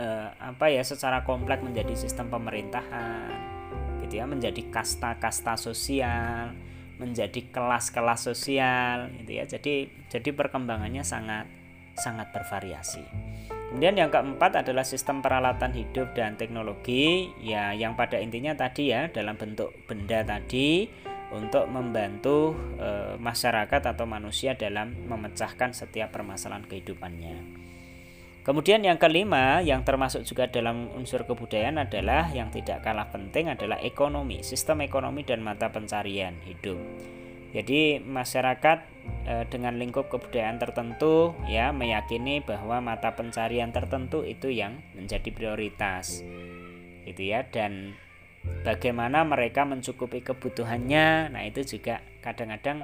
eh, 0.00 0.28
apa 0.40 0.72
ya 0.72 0.80
secara 0.80 1.28
kompleks 1.28 1.60
menjadi 1.60 1.92
sistem 1.92 2.32
pemerintahan 2.32 3.36
gitu 4.00 4.18
ya 4.18 4.24
menjadi 4.24 4.64
kasta-kasta 4.72 5.60
sosial 5.60 6.56
menjadi 6.98 7.40
kelas-kelas 7.48 8.20
sosial 8.26 9.08
gitu 9.22 9.30
ya. 9.38 9.44
Jadi 9.46 9.88
jadi 10.10 10.30
perkembangannya 10.34 11.06
sangat 11.06 11.46
sangat 11.98 12.30
bervariasi. 12.34 13.02
Kemudian 13.70 13.98
yang 13.98 14.10
keempat 14.10 14.64
adalah 14.66 14.82
sistem 14.82 15.22
peralatan 15.22 15.72
hidup 15.74 16.12
dan 16.14 16.34
teknologi. 16.34 17.30
Ya 17.38 17.72
yang 17.72 17.94
pada 17.94 18.18
intinya 18.18 18.52
tadi 18.58 18.90
ya 18.92 19.08
dalam 19.08 19.38
bentuk 19.38 19.72
benda 19.86 20.26
tadi 20.26 20.90
untuk 21.28 21.68
membantu 21.68 22.56
e, 22.80 23.20
masyarakat 23.20 23.82
atau 23.92 24.08
manusia 24.08 24.56
dalam 24.56 24.96
memecahkan 25.06 25.76
setiap 25.76 26.08
permasalahan 26.08 26.64
kehidupannya. 26.64 27.67
Kemudian 28.48 28.80
yang 28.80 28.96
kelima 28.96 29.60
yang 29.60 29.84
termasuk 29.84 30.24
juga 30.24 30.48
dalam 30.48 30.88
unsur 30.96 31.28
kebudayaan 31.28 31.84
adalah 31.84 32.32
yang 32.32 32.48
tidak 32.48 32.80
kalah 32.80 33.12
penting 33.12 33.52
adalah 33.52 33.76
ekonomi, 33.84 34.40
sistem 34.40 34.80
ekonomi 34.80 35.20
dan 35.20 35.44
mata 35.44 35.68
pencarian 35.68 36.32
hidup. 36.48 36.80
Jadi 37.52 38.00
masyarakat 38.00 38.78
e, 39.28 39.34
dengan 39.52 39.76
lingkup 39.76 40.08
kebudayaan 40.08 40.56
tertentu 40.56 41.36
ya 41.44 41.76
meyakini 41.76 42.40
bahwa 42.40 42.80
mata 42.80 43.12
pencarian 43.12 43.68
tertentu 43.68 44.24
itu 44.24 44.48
yang 44.48 44.80
menjadi 44.96 45.28
prioritas. 45.28 46.24
Gitu 47.04 47.28
ya 47.28 47.44
dan 47.52 48.00
bagaimana 48.64 49.28
mereka 49.28 49.68
mencukupi 49.68 50.24
kebutuhannya. 50.24 51.36
Nah, 51.36 51.44
itu 51.44 51.68
juga 51.68 52.00
kadang-kadang 52.24 52.80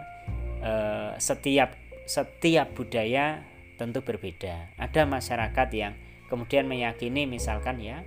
e, 0.60 0.72
setiap 1.16 1.72
setiap 2.04 2.68
budaya 2.76 3.53
tentu 3.76 4.02
berbeda. 4.02 4.74
Ada 4.78 5.06
masyarakat 5.06 5.68
yang 5.74 5.94
kemudian 6.30 6.66
meyakini 6.66 7.26
misalkan 7.28 7.78
ya 7.82 8.02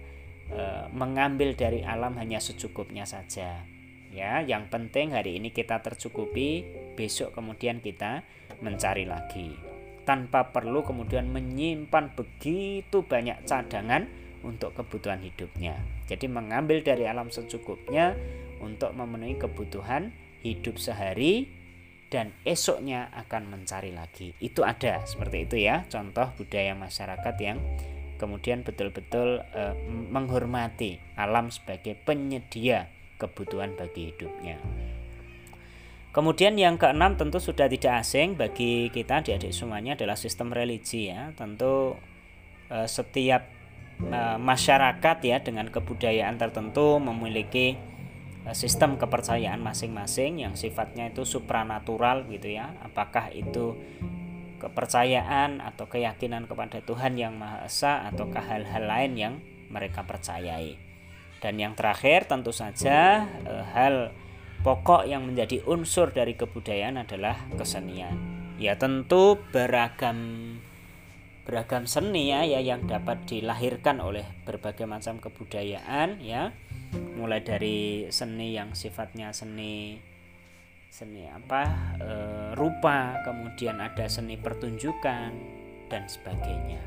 e, 0.51 0.89
mengambil 0.91 1.53
dari 1.53 1.83
alam 1.83 2.15
hanya 2.19 2.39
secukupnya 2.41 3.03
saja. 3.07 3.63
Ya 4.11 4.39
yang 4.41 4.71
penting 4.71 5.11
hari 5.11 5.37
ini 5.37 5.51
kita 5.51 5.83
tercukupi 5.83 6.63
besok 6.95 7.35
kemudian 7.35 7.83
kita 7.83 8.23
mencari 8.63 9.03
lagi. 9.03 9.53
Tanpa 10.07 10.55
perlu 10.55 10.87
kemudian 10.87 11.27
menyimpan 11.27 12.15
begitu 12.15 13.03
banyak 13.03 13.43
cadangan 13.43 14.07
untuk 14.47 14.71
kebutuhan 14.71 15.19
hidupnya. 15.19 15.75
Jadi 16.07 16.31
mengambil 16.31 16.79
dari 16.79 17.03
alam 17.03 17.27
secukupnya 17.27 18.15
untuk 18.63 18.95
memenuhi 18.95 19.35
kebutuhan 19.35 20.15
hidup 20.41 20.79
sehari 20.79 21.51
dan 22.07 22.31
esoknya 22.47 23.11
akan 23.13 23.51
mencari 23.51 23.91
lagi 23.91 24.31
itu 24.39 24.63
ada 24.63 25.03
seperti 25.03 25.43
itu 25.43 25.55
ya 25.67 25.83
contoh 25.91 26.31
budaya 26.39 26.71
masyarakat 26.71 27.35
yang 27.43 27.59
kemudian 28.15 28.63
betul-betul 28.63 29.43
e, 29.51 29.63
menghormati 30.09 30.97
alam 31.19 31.51
sebagai 31.51 31.93
penyedia 31.99 32.89
kebutuhan 33.17 33.73
bagi 33.73 34.13
hidupnya. 34.13 34.61
Kemudian 36.13 36.57
yang 36.57 36.81
keenam 36.81 37.13
tentu 37.13 37.37
sudah 37.37 37.69
tidak 37.69 38.01
asing 38.01 38.33
bagi 38.33 38.89
kita 38.89 39.21
adik-adik 39.21 39.53
semuanya 39.53 39.93
adalah 39.93 40.17
sistem 40.17 40.49
religi 40.49 41.13
ya. 41.13 41.29
Tentu 41.37 41.93
eh, 42.73 42.89
setiap 42.89 43.45
eh, 44.01 44.37
masyarakat 44.41 45.17
ya 45.21 45.37
dengan 45.45 45.69
kebudayaan 45.69 46.41
tertentu 46.41 46.97
memiliki 46.97 47.77
sistem 48.53 48.95
kepercayaan 48.95 49.59
masing-masing 49.59 50.43
yang 50.43 50.53
sifatnya 50.53 51.09
itu 51.09 51.25
supranatural 51.25 52.27
gitu 52.29 52.53
ya. 52.53 52.75
Apakah 52.83 53.31
itu 53.33 53.75
kepercayaan 54.57 55.61
atau 55.61 55.85
keyakinan 55.85 56.49
kepada 56.49 56.81
Tuhan 56.81 57.15
yang 57.15 57.37
Maha 57.37 57.69
Esa 57.69 58.09
ataukah 58.09 58.41
hal-hal 58.41 58.89
lain 58.89 59.13
yang 59.15 59.33
mereka 59.69 60.03
percayai. 60.03 60.77
Dan 61.37 61.61
yang 61.61 61.77
terakhir 61.77 62.25
tentu 62.25 62.49
saja 62.49 63.29
e, 63.45 63.53
hal 63.77 64.09
pokok 64.65 65.05
yang 65.05 65.29
menjadi 65.29 65.61
unsur 65.69 66.09
dari 66.09 66.33
kebudayaan 66.33 67.05
adalah 67.05 67.37
kesenian. 67.53 68.17
Ya 68.57 68.73
tentu 68.81 69.37
beragam 69.53 70.17
beragam 71.45 71.85
seni 71.85 72.33
ya, 72.33 72.43
ya 72.43 72.59
yang 72.59 72.89
dapat 72.89 73.23
dilahirkan 73.29 74.01
oleh 74.01 74.25
berbagai 74.43 74.89
macam 74.89 75.21
kebudayaan 75.21 76.19
ya. 76.19 76.51
Mulai 76.93 77.41
dari 77.43 78.07
seni 78.07 78.55
yang 78.55 78.71
sifatnya 78.77 79.33
seni 79.35 79.99
seni 80.87 81.27
apa 81.27 81.93
e, 81.99 82.11
rupa, 82.55 83.21
kemudian 83.27 83.77
ada 83.83 84.07
seni 84.07 84.39
pertunjukan 84.39 85.31
dan 85.91 86.03
sebagainya. 86.07 86.79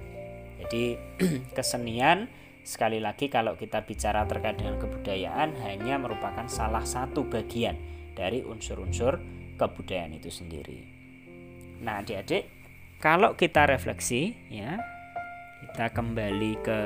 Jadi 0.61 0.97
kesenian 1.57 2.29
Sekali 2.61 3.01
lagi 3.01 3.33
kalau 3.33 3.57
kita 3.57 3.83
bicara 3.89 4.29
terkait 4.29 4.61
dengan 4.61 4.77
kebudayaan 4.77 5.57
hanya 5.65 5.97
merupakan 5.97 6.45
salah 6.47 6.85
satu 6.85 7.25
bagian 7.25 7.75
dari 8.13 8.45
unsur-unsur 8.45 9.17
kebudayaan 9.57 10.21
itu 10.21 10.29
sendiri. 10.29 10.85
Nah, 11.81 12.05
Adik-adik, 12.05 12.45
kalau 13.01 13.33
kita 13.33 13.65
refleksi 13.65 14.37
ya, 14.53 14.77
kita 15.65 15.89
kembali 15.89 16.53
ke 16.61 16.81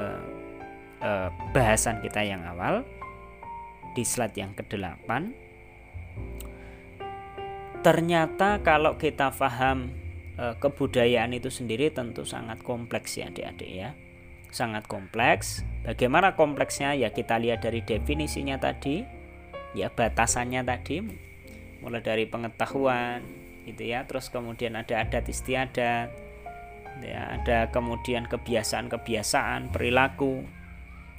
eh, 1.03 1.29
bahasan 1.51 1.99
kita 1.99 2.23
yang 2.23 2.47
awal 2.47 2.87
di 3.95 4.03
slide 4.03 4.37
yang 4.37 4.53
ke-8. 4.53 5.11
Ternyata 7.81 8.61
kalau 8.61 8.99
kita 8.99 9.31
paham 9.33 9.95
eh, 10.37 10.55
kebudayaan 10.59 11.33
itu 11.33 11.49
sendiri 11.49 11.95
tentu 11.95 12.27
sangat 12.27 12.61
kompleks 12.61 13.17
ya 13.17 13.31
Adik-adik 13.31 13.71
ya 13.71 13.91
sangat 14.55 14.87
kompleks. 14.87 15.67
Bagaimana 15.83 16.39
kompleksnya? 16.39 16.95
Ya 16.95 17.11
kita 17.11 17.43
lihat 17.43 17.67
dari 17.67 17.83
definisinya 17.83 18.63
tadi, 18.63 19.03
ya 19.75 19.91
batasannya 19.91 20.63
tadi, 20.63 21.03
mulai 21.83 22.01
dari 22.01 22.31
pengetahuan, 22.31 23.27
gitu 23.67 23.83
ya. 23.83 24.07
Terus 24.07 24.31
kemudian 24.31 24.79
ada 24.79 25.03
adat 25.03 25.27
istiadat, 25.27 26.09
ya 27.03 27.21
ada 27.35 27.69
kemudian 27.75 28.31
kebiasaan-kebiasaan, 28.31 29.75
perilaku. 29.75 30.47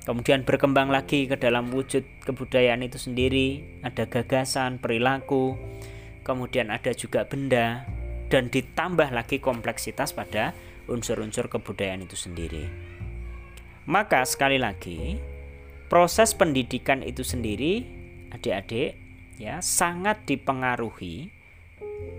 Kemudian 0.06 0.46
berkembang 0.46 0.94
lagi 0.94 1.26
ke 1.26 1.34
dalam 1.34 1.74
wujud 1.74 2.06
kebudayaan 2.22 2.86
itu 2.86 3.02
sendiri, 3.02 3.82
ada 3.82 4.06
gagasan, 4.06 4.78
perilaku, 4.78 5.58
kemudian 6.22 6.70
ada 6.70 6.94
juga 6.94 7.26
benda, 7.26 7.90
dan 8.30 8.54
ditambah 8.54 9.10
lagi 9.10 9.42
kompleksitas 9.42 10.14
pada 10.14 10.54
unsur-unsur 10.86 11.50
kebudayaan 11.50 12.06
itu 12.06 12.14
sendiri. 12.14 12.70
Maka 13.90 14.22
sekali 14.30 14.62
lagi, 14.62 15.18
proses 15.90 16.38
pendidikan 16.38 17.02
itu 17.02 17.26
sendiri 17.26 17.86
adik-adik 18.34 18.98
ya 19.42 19.62
sangat 19.62 20.26
dipengaruhi 20.26 21.30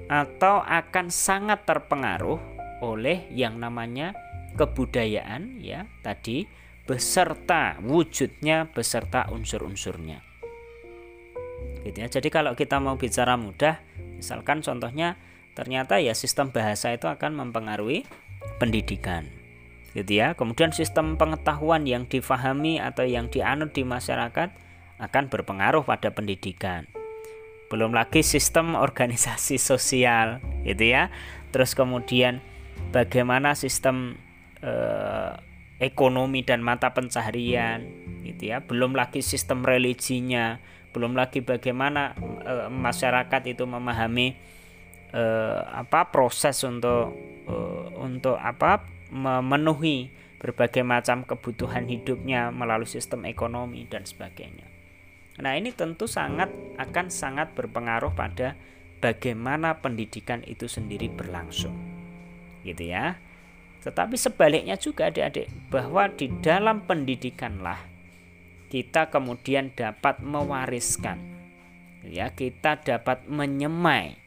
atau 0.07 0.63
akan 0.63 1.07
sangat 1.11 1.67
terpengaruh 1.67 2.39
oleh 2.81 3.27
yang 3.33 3.59
namanya 3.59 4.15
kebudayaan 4.57 5.61
ya 5.61 5.85
tadi 6.01 6.47
beserta 6.87 7.77
wujudnya 7.83 8.71
beserta 8.71 9.27
unsur-unsurnya. 9.29 10.23
Gitu 11.83 11.99
ya. 11.99 12.09
Jadi 12.11 12.29
kalau 12.31 12.55
kita 12.55 12.79
mau 12.79 12.95
bicara 12.95 13.35
mudah, 13.35 13.83
misalkan 14.19 14.63
contohnya 14.63 15.19
ternyata 15.59 15.99
ya 15.99 16.15
sistem 16.15 16.55
bahasa 16.55 16.95
itu 16.95 17.11
akan 17.11 17.35
mempengaruhi 17.35 18.07
pendidikan 18.63 19.27
gitu 19.97 20.21
ya. 20.21 20.37
Kemudian 20.37 20.71
sistem 20.71 21.17
pengetahuan 21.17 21.89
yang 21.89 22.05
difahami 22.05 22.77
atau 22.79 23.09
yang 23.09 23.33
dianut 23.33 23.73
di 23.73 23.83
masyarakat 23.83 24.53
akan 25.01 25.25
berpengaruh 25.33 25.83
pada 25.83 26.13
pendidikan. 26.13 26.85
Belum 27.73 27.91
lagi 27.97 28.21
sistem 28.21 28.77
organisasi 28.87 29.57
sosial 29.57 30.45
gitu 30.63 30.85
ya. 30.85 31.09
Terus 31.51 31.73
kemudian 31.73 32.45
bagaimana 32.93 33.57
sistem 33.57 34.21
eh, 34.61 35.33
ekonomi 35.77 36.41
dan 36.47 36.65
mata 36.65 36.93
pencaharian 36.97 37.85
gitu 38.25 38.53
ya 38.53 38.65
belum 38.65 38.97
lagi 38.97 39.21
sistem 39.21 39.63
religinya 39.63 40.59
belum 40.97 41.13
lagi 41.13 41.45
bagaimana 41.45 42.17
e, 42.45 42.55
masyarakat 42.73 43.43
itu 43.53 43.69
memahami 43.69 44.33
e, 45.13 45.23
apa 45.69 46.09
proses 46.09 46.57
untuk 46.65 47.13
e, 47.45 47.57
untuk 48.01 48.41
apa 48.41 48.89
memenuhi 49.13 50.09
berbagai 50.41 50.85
macam 50.85 51.25
kebutuhan 51.25 51.89
hidupnya 51.89 52.53
melalui 52.53 52.89
sistem 52.89 53.25
ekonomi 53.25 53.89
dan 53.89 54.05
sebagainya. 54.05 54.69
Nah, 55.41 55.53
ini 55.57 55.73
tentu 55.73 56.09
sangat 56.09 56.49
akan 56.81 57.13
sangat 57.13 57.53
berpengaruh 57.53 58.13
pada 58.17 58.57
bagaimana 59.01 59.81
pendidikan 59.85 60.41
itu 60.49 60.65
sendiri 60.69 61.13
berlangsung. 61.13 61.77
Gitu 62.65 62.89
ya. 62.89 63.21
Tetapi 63.87 64.19
sebaliknya 64.19 64.75
juga 64.75 65.07
adik-adik 65.07 65.47
bahwa 65.71 66.11
di 66.11 66.27
dalam 66.43 66.83
pendidikanlah 66.83 67.79
kita 68.67 69.07
kemudian 69.15 69.71
dapat 69.79 70.19
mewariskan 70.27 71.23
ya 72.03 72.35
kita 72.35 72.83
dapat 72.83 73.27
menyemai 73.31 74.19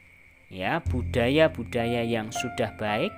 ya 0.47 0.79
budaya-budaya 0.83 2.07
yang 2.07 2.31
sudah 2.31 2.71
baik 2.79 3.11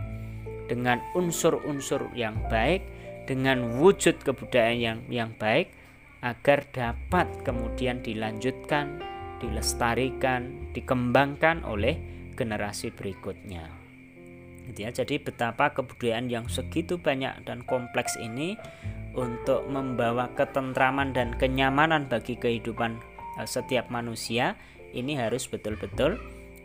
dengan 0.65 0.97
unsur-unsur 1.13 2.09
yang 2.17 2.37
baik 2.49 2.81
dengan 3.29 3.77
wujud 3.77 4.17
kebudayaan 4.25 4.77
yang 4.81 4.99
yang 5.09 5.31
baik 5.37 5.69
agar 6.21 6.69
dapat 6.69 7.25
kemudian 7.41 8.05
dilanjutkan, 8.05 9.01
dilestarikan, 9.41 10.69
dikembangkan 10.69 11.65
oleh 11.65 11.97
generasi 12.37 12.93
berikutnya. 12.93 13.80
Gitu 14.69 14.85
ya. 14.85 14.91
Jadi 14.93 15.17
betapa 15.17 15.73
kebudayaan 15.73 16.29
yang 16.29 16.45
segitu 16.45 16.99
banyak 17.01 17.33
dan 17.47 17.65
kompleks 17.65 18.13
ini 18.19 18.59
untuk 19.17 19.67
membawa 19.67 20.31
ketentraman 20.37 21.11
dan 21.11 21.35
kenyamanan 21.35 22.07
bagi 22.07 22.39
kehidupan 22.39 22.99
eh, 23.39 23.47
setiap 23.47 23.89
manusia 23.91 24.55
ini 24.91 25.15
harus 25.15 25.47
betul-betul 25.47 26.19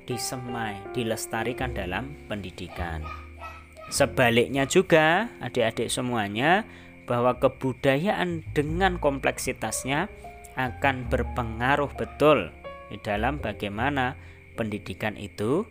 disemai, 0.06 0.78
dilestarikan 0.94 1.74
dalam 1.74 2.14
pendidikan. 2.30 3.02
Sebaliknya 3.90 4.66
juga, 4.66 5.30
adik-adik 5.42 5.90
semuanya, 5.90 6.66
bahwa 7.06 7.38
kebudayaan 7.38 8.42
dengan 8.50 8.98
kompleksitasnya 8.98 10.10
akan 10.58 11.06
berpengaruh 11.06 11.90
betul 11.94 12.50
di 12.90 12.98
dalam 12.98 13.38
bagaimana 13.38 14.18
pendidikan 14.58 15.14
itu 15.14 15.66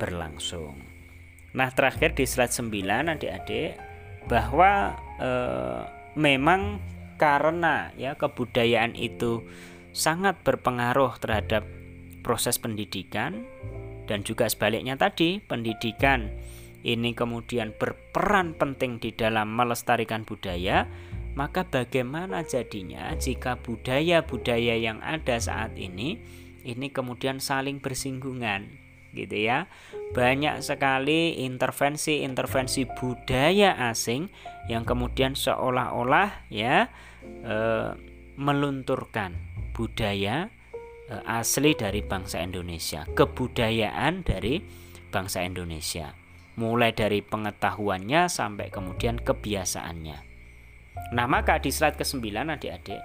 berlangsung. 0.00 0.87
Nah, 1.56 1.72
terakhir 1.72 2.12
di 2.12 2.28
slide 2.28 2.52
9 2.52 3.08
adik-adik 3.08 3.80
bahwa 4.28 4.98
eh, 5.16 5.82
memang 6.18 6.82
karena 7.18 7.90
ya 7.98 8.14
kebudayaan 8.14 8.94
itu 8.94 9.42
sangat 9.90 10.38
berpengaruh 10.46 11.18
terhadap 11.18 11.66
proses 12.22 12.60
pendidikan 12.60 13.42
dan 14.06 14.22
juga 14.22 14.46
sebaliknya 14.46 14.94
tadi 14.94 15.42
pendidikan 15.42 16.30
ini 16.86 17.12
kemudian 17.12 17.74
berperan 17.74 18.54
penting 18.54 19.02
di 19.02 19.10
dalam 19.10 19.50
melestarikan 19.50 20.22
budaya 20.22 20.86
maka 21.34 21.66
bagaimana 21.66 22.46
jadinya 22.46 23.10
jika 23.18 23.58
budaya-budaya 23.58 24.78
yang 24.78 25.02
ada 25.02 25.38
saat 25.42 25.74
ini 25.74 26.18
ini 26.62 26.86
kemudian 26.94 27.42
saling 27.42 27.82
bersinggungan 27.82 28.87
gitu 29.12 29.36
ya. 29.36 29.70
Banyak 30.12 30.60
sekali 30.64 31.44
intervensi-intervensi 31.44 32.88
budaya 32.96 33.76
asing 33.92 34.28
yang 34.68 34.84
kemudian 34.84 35.36
seolah-olah 35.36 36.48
ya 36.52 36.88
e, 37.24 37.56
melunturkan 38.36 39.36
budaya 39.72 40.48
e, 41.08 41.14
asli 41.24 41.76
dari 41.76 42.04
bangsa 42.04 42.40
Indonesia, 42.40 43.04
kebudayaan 43.12 44.24
dari 44.24 44.60
bangsa 45.08 45.44
Indonesia. 45.44 46.12
Mulai 46.58 46.90
dari 46.90 47.22
pengetahuannya 47.22 48.26
sampai 48.26 48.66
kemudian 48.74 49.22
kebiasaannya. 49.22 50.18
Nah, 51.14 51.26
maka 51.30 51.62
di 51.62 51.70
slide 51.70 51.94
ke-9 51.94 52.26
adik-adik 52.34 52.98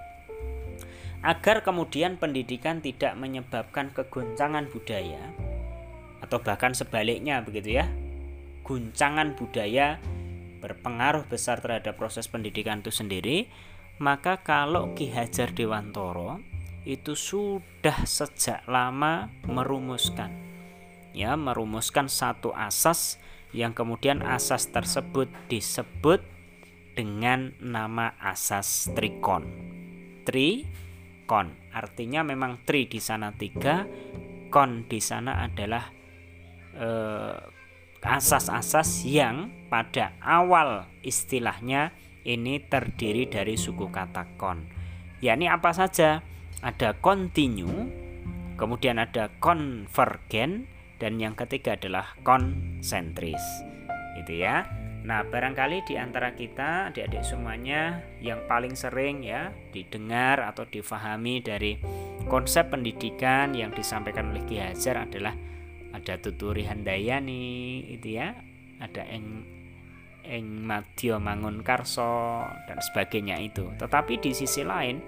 agar 1.24 1.64
kemudian 1.64 2.20
pendidikan 2.20 2.84
tidak 2.84 3.16
menyebabkan 3.16 3.88
kegoncangan 3.96 4.68
budaya, 4.68 5.32
atau 6.24 6.40
bahkan 6.40 6.72
sebaliknya 6.72 7.44
begitu 7.44 7.76
ya. 7.78 7.86
Guncangan 8.64 9.36
budaya 9.36 10.00
berpengaruh 10.64 11.28
besar 11.28 11.60
terhadap 11.60 12.00
proses 12.00 12.24
pendidikan 12.24 12.80
itu 12.80 12.88
sendiri. 12.88 13.52
Maka 14.00 14.40
kalau 14.42 14.96
Ki 14.96 15.12
Hajar 15.12 15.52
Dewantoro 15.52 16.40
itu 16.82 17.14
sudah 17.14 18.02
sejak 18.08 18.66
lama 18.66 19.30
merumuskan 19.46 20.44
ya 21.14 21.38
merumuskan 21.38 22.10
satu 22.10 22.50
asas 22.52 23.16
yang 23.54 23.70
kemudian 23.70 24.20
asas 24.20 24.68
tersebut 24.74 25.30
disebut 25.46 26.20
dengan 26.98 27.54
nama 27.62 28.18
asas 28.18 28.90
trikon. 28.92 29.46
Trikon 30.26 31.54
artinya 31.70 32.26
memang 32.26 32.66
tri 32.66 32.90
di 32.90 32.98
sana 32.98 33.30
tiga 33.30 33.86
kon 34.50 34.90
di 34.90 34.98
sana 34.98 35.46
adalah 35.46 35.86
Eh, 36.74 37.36
asas-asas 38.04 39.08
yang 39.08 39.48
pada 39.72 40.12
awal 40.20 40.84
istilahnya 41.00 41.96
ini 42.28 42.60
terdiri 42.60 43.32
dari 43.32 43.56
suku 43.56 43.88
kata 43.88 44.36
kon. 44.36 44.60
yakni 45.24 45.48
apa 45.48 45.72
saja? 45.72 46.20
Ada 46.60 47.00
continue, 47.00 47.88
kemudian 48.60 49.00
ada 49.00 49.32
konvergen 49.40 50.68
dan 51.00 51.16
yang 51.16 51.32
ketiga 51.32 51.80
adalah 51.80 52.12
konsentris. 52.20 53.40
Itu 54.20 54.36
ya. 54.36 54.68
Nah, 55.04 55.24
barangkali 55.24 55.84
di 55.84 56.00
antara 56.00 56.32
kita, 56.32 56.88
adik-adik 56.92 57.24
semuanya 57.24 58.04
yang 58.24 58.40
paling 58.48 58.72
sering 58.72 59.20
ya 59.24 59.52
didengar 59.72 60.40
atau 60.44 60.64
difahami 60.64 61.44
dari 61.44 61.76
konsep 62.28 62.72
pendidikan 62.72 63.52
yang 63.52 63.72
disampaikan 63.72 64.32
oleh 64.32 64.44
Ki 64.48 64.56
Hajar 64.60 65.04
adalah 65.04 65.36
ada 66.04 66.20
tuturi 66.20 66.68
handayani 66.68 67.80
itu 67.88 68.20
ya. 68.20 68.36
Ada 68.76 69.08
eng 69.08 69.48
eng 70.28 70.68
mangun 71.20 71.64
karso 71.64 72.44
dan 72.68 72.78
sebagainya 72.92 73.40
itu. 73.40 73.72
Tetapi 73.80 74.20
di 74.20 74.36
sisi 74.36 74.60
lain 74.60 75.00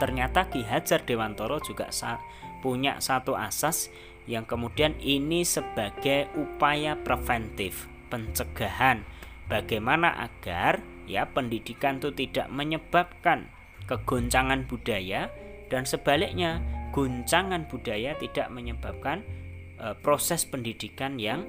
ternyata 0.00 0.48
Ki 0.48 0.64
Hajar 0.64 1.04
Dewantoro 1.04 1.60
juga 1.60 1.92
sa 1.92 2.16
punya 2.64 2.96
satu 3.00 3.36
asas 3.36 3.92
yang 4.24 4.48
kemudian 4.48 4.96
ini 5.04 5.44
sebagai 5.44 6.32
upaya 6.32 6.96
preventif 6.96 7.84
pencegahan. 8.08 9.04
Bagaimana 9.46 10.26
agar 10.26 10.82
ya 11.06 11.28
pendidikan 11.30 12.02
itu 12.02 12.10
tidak 12.10 12.50
menyebabkan 12.50 13.46
kegoncangan 13.86 14.66
budaya 14.66 15.30
dan 15.70 15.86
sebaliknya 15.86 16.58
guncangan 16.90 17.70
budaya 17.70 18.18
tidak 18.18 18.50
menyebabkan 18.50 19.22
uh, 19.80 19.94
proses 19.98 20.44
pendidikan 20.46 21.20
yang 21.20 21.44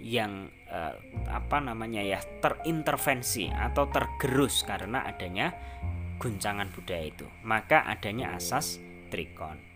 yang 0.00 0.48
uh, 0.72 0.96
apa 1.28 1.60
namanya 1.60 2.00
ya 2.00 2.20
terintervensi 2.40 3.52
atau 3.52 3.92
tergerus 3.92 4.64
karena 4.64 5.04
adanya 5.04 5.52
guncangan 6.16 6.72
budaya 6.72 7.04
itu 7.04 7.26
maka 7.44 7.84
adanya 7.84 8.32
asas 8.36 8.80
trikon 9.12 9.70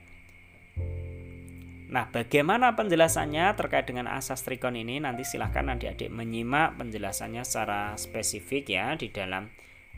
Nah, 1.84 2.10
bagaimana 2.10 2.74
penjelasannya 2.74 3.54
terkait 3.54 3.86
dengan 3.86 4.10
asas 4.10 4.42
trikon 4.42 4.74
ini? 4.74 4.98
Nanti 4.98 5.22
silahkan 5.22 5.78
adik-adik 5.78 6.10
menyimak 6.10 6.74
penjelasannya 6.74 7.46
secara 7.46 7.94
spesifik 7.94 8.72
ya 8.72 8.98
di 8.98 9.14
dalam 9.14 9.46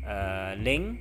uh, 0.04 0.52
link 0.60 0.98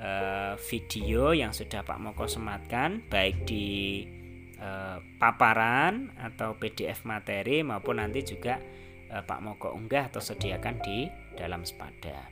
uh, 0.00 0.56
video 0.70 1.36
yang 1.36 1.52
sudah 1.52 1.84
Pak 1.84 2.00
Moko 2.00 2.24
sematkan, 2.24 3.04
baik 3.12 3.44
di 3.44 3.66
Eh, 4.60 4.98
paparan 5.16 6.12
atau 6.20 6.52
PDF 6.60 7.08
materi 7.08 7.64
maupun 7.64 7.96
nanti 7.96 8.20
juga 8.20 8.60
eh, 9.08 9.24
Pak 9.24 9.40
Moko 9.40 9.72
unggah 9.72 10.12
atau 10.12 10.20
sediakan 10.20 10.76
di 10.84 11.08
dalam 11.32 11.64
sepada. 11.64 12.28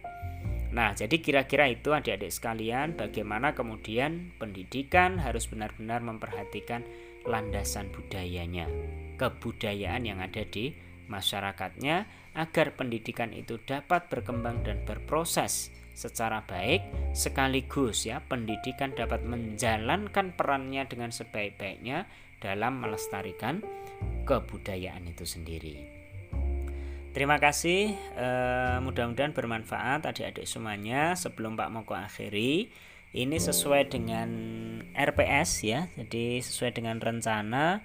Nah, 0.69 0.93
jadi 0.93 1.25
kira-kira 1.25 1.73
itu 1.73 1.97
adik-adik 1.97 2.29
sekalian 2.29 2.93
bagaimana 3.01 3.57
kemudian 3.57 4.37
pendidikan 4.37 5.17
harus 5.17 5.49
benar-benar 5.49 6.05
memperhatikan 6.05 6.85
landasan 7.25 7.89
budayanya, 7.97 8.69
kebudayaan 9.17 10.05
yang 10.05 10.21
ada 10.21 10.45
di 10.45 10.77
masyarakatnya 11.09 12.05
agar 12.37 12.77
pendidikan 12.77 13.33
itu 13.33 13.57
dapat 13.65 14.05
berkembang 14.13 14.61
dan 14.69 14.85
berproses 14.85 15.73
secara 15.99 16.47
baik 16.47 17.11
sekaligus 17.11 18.07
ya 18.07 18.23
pendidikan 18.23 18.95
dapat 18.95 19.27
menjalankan 19.27 20.31
perannya 20.39 20.87
dengan 20.87 21.11
sebaik-baiknya 21.11 22.07
dalam 22.39 22.79
melestarikan 22.79 23.67
kebudayaan 24.23 25.11
itu 25.11 25.27
sendiri. 25.27 25.99
Terima 27.11 27.43
kasih, 27.43 27.99
eh, 27.99 28.79
mudah-mudahan 28.79 29.35
bermanfaat 29.35 30.07
adik-adik 30.07 30.47
semuanya. 30.47 31.19
Sebelum 31.19 31.59
Pak 31.59 31.73
Moko 31.75 31.99
akhiri, 31.99 32.71
ini 33.11 33.37
sesuai 33.43 33.91
dengan 33.91 34.31
RPS 34.95 35.67
ya, 35.67 35.91
jadi 35.99 36.39
sesuai 36.39 36.79
dengan 36.79 37.03
rencana 37.03 37.83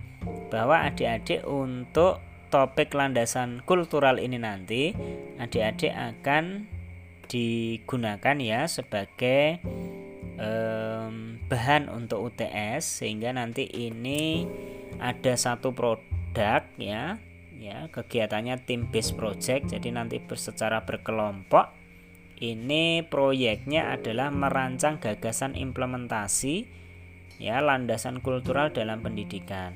bahwa 0.53 0.85
adik-adik 0.85 1.41
untuk 1.49 2.21
topik 2.53 2.93
landasan 2.93 3.65
kultural 3.65 4.21
ini 4.21 4.37
nanti 4.37 4.93
adik-adik 5.41 5.89
akan 5.89 6.69
digunakan 7.33 8.37
ya 8.37 8.69
sebagai 8.69 9.57
um, 10.37 11.41
bahan 11.49 11.89
untuk 11.89 12.29
UTS 12.29 13.01
sehingga 13.01 13.33
nanti 13.33 13.65
ini 13.65 14.45
ada 15.01 15.33
satu 15.33 15.73
produk 15.73 16.61
ya 16.77 17.17
ya 17.57 17.89
kegiatannya 17.89 18.61
tim 18.69 18.85
base 18.93 19.17
project. 19.17 19.73
Jadi 19.73 19.89
nanti 19.89 20.21
secara 20.37 20.85
berkelompok 20.85 21.73
ini 22.37 23.01
proyeknya 23.07 23.95
adalah 23.95 24.29
merancang 24.29 25.01
gagasan 25.01 25.57
implementasi 25.57 26.67
ya 27.41 27.63
landasan 27.63 28.21
kultural 28.21 28.69
dalam 28.69 29.01
pendidikan. 29.01 29.73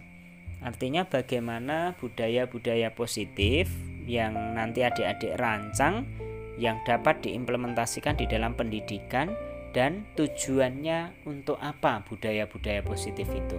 Artinya 0.61 1.05
bagaimana 1.05 1.95
budaya-budaya 2.01 2.91
positif 2.97 3.69
yang 4.09 4.57
nanti 4.57 4.81
adik-adik 4.81 5.37
rancang 5.37 6.09
yang 6.57 6.81
dapat 6.83 7.21
diimplementasikan 7.21 8.17
di 8.17 8.25
dalam 8.25 8.57
pendidikan 8.57 9.33
dan 9.71 10.09
tujuannya 10.17 11.25
untuk 11.29 11.61
apa 11.61 12.01
budaya-budaya 12.09 12.81
positif 12.81 13.29
itu. 13.29 13.57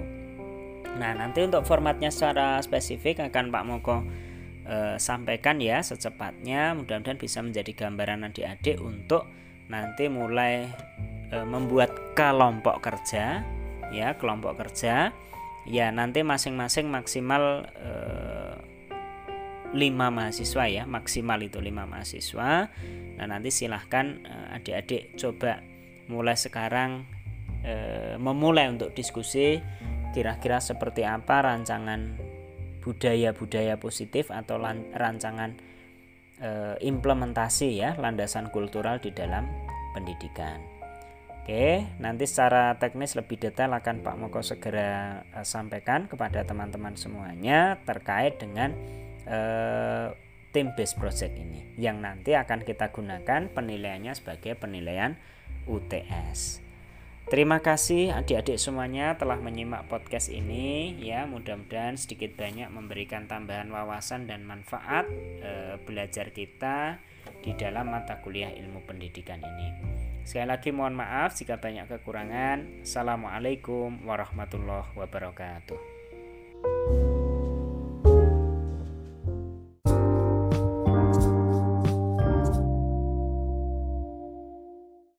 Nah, 0.99 1.15
nanti 1.15 1.47
untuk 1.47 1.63
formatnya 1.63 2.11
secara 2.11 2.59
spesifik 2.59 3.31
akan 3.31 3.55
Pak 3.55 3.65
Moko 3.65 3.97
e, 4.67 4.99
sampaikan 4.99 5.63
ya 5.63 5.79
secepatnya. 5.79 6.75
Mudah-mudahan 6.75 7.21
bisa 7.21 7.39
menjadi 7.39 7.71
gambaran 7.87 8.27
adik-adik 8.27 8.83
untuk 8.83 9.31
nanti 9.71 10.11
mulai 10.11 10.67
e, 11.31 11.37
membuat 11.47 11.95
kelompok 12.19 12.83
kerja 12.83 13.47
ya, 13.95 14.19
kelompok 14.19 14.59
kerja. 14.59 15.15
Ya, 15.69 15.93
nanti 15.93 16.25
masing-masing 16.25 16.89
maksimal 16.89 17.69
e, 17.77 17.93
5 19.75 19.79
mahasiswa 19.93 20.65
ya, 20.69 20.83
maksimal 20.89 21.41
itu 21.45 21.61
5 21.61 21.85
mahasiswa. 21.85 22.73
Nah, 23.19 23.27
nanti 23.27 23.51
silahkan 23.53 24.23
adik-adik 24.55 25.19
coba 25.19 25.61
mulai 26.09 26.37
sekarang 26.39 27.05
e, 27.63 27.75
memulai 28.17 28.73
untuk 28.73 28.97
diskusi 28.97 29.61
kira-kira 30.17 30.59
seperti 30.59 31.05
apa 31.05 31.45
rancangan 31.45 32.17
budaya-budaya 32.81 33.77
positif 33.77 34.33
atau 34.33 34.57
rancangan 34.97 35.61
e, 36.41 36.51
implementasi 36.81 37.77
ya 37.77 37.93
landasan 38.01 38.49
kultural 38.49 38.99
di 39.05 39.13
dalam 39.13 39.45
pendidikan. 39.93 40.79
Oke, 41.49 41.81
nanti 41.97 42.29
secara 42.29 42.77
teknis 42.77 43.17
lebih 43.17 43.41
detail 43.41 43.73
akan 43.73 44.05
Pak 44.05 44.17
Moko 44.21 44.45
segera 44.45 45.25
sampaikan 45.49 46.05
kepada 46.05 46.45
teman-teman 46.45 46.93
semuanya 46.93 47.81
terkait 47.89 48.37
dengan 48.37 48.77
e, 49.29 49.41
tim 50.51 50.73
base 50.73 50.97
project 50.97 51.37
ini 51.37 51.77
yang 51.77 52.01
nanti 52.01 52.33
akan 52.33 52.65
kita 52.65 52.89
gunakan 52.89 53.53
penilaiannya 53.53 54.17
sebagai 54.17 54.57
penilaian 54.57 55.21
UTS. 55.69 56.65
Terima 57.29 57.61
kasih 57.61 58.09
adik-adik 58.17 58.57
semuanya 58.57 59.21
telah 59.21 59.37
menyimak 59.37 59.85
podcast 59.93 60.33
ini 60.33 60.97
ya 60.97 61.29
mudah-mudahan 61.29 62.01
sedikit 62.01 62.33
banyak 62.41 62.73
memberikan 62.73 63.29
tambahan 63.29 63.69
wawasan 63.69 64.25
dan 64.25 64.49
manfaat 64.49 65.05
e, 65.45 65.77
belajar 65.85 66.33
kita 66.33 66.97
di 67.45 67.53
dalam 67.53 67.93
mata 67.93 68.25
kuliah 68.25 68.49
ilmu 68.49 68.81
pendidikan 68.89 69.45
ini. 69.45 69.69
Sekali 70.25 70.49
lagi 70.49 70.73
mohon 70.73 70.97
maaf 70.97 71.37
jika 71.37 71.61
banyak 71.61 71.85
kekurangan. 71.89 72.85
Assalamualaikum 72.85 74.09
warahmatullahi 74.09 74.89
wabarakatuh. 74.97 75.81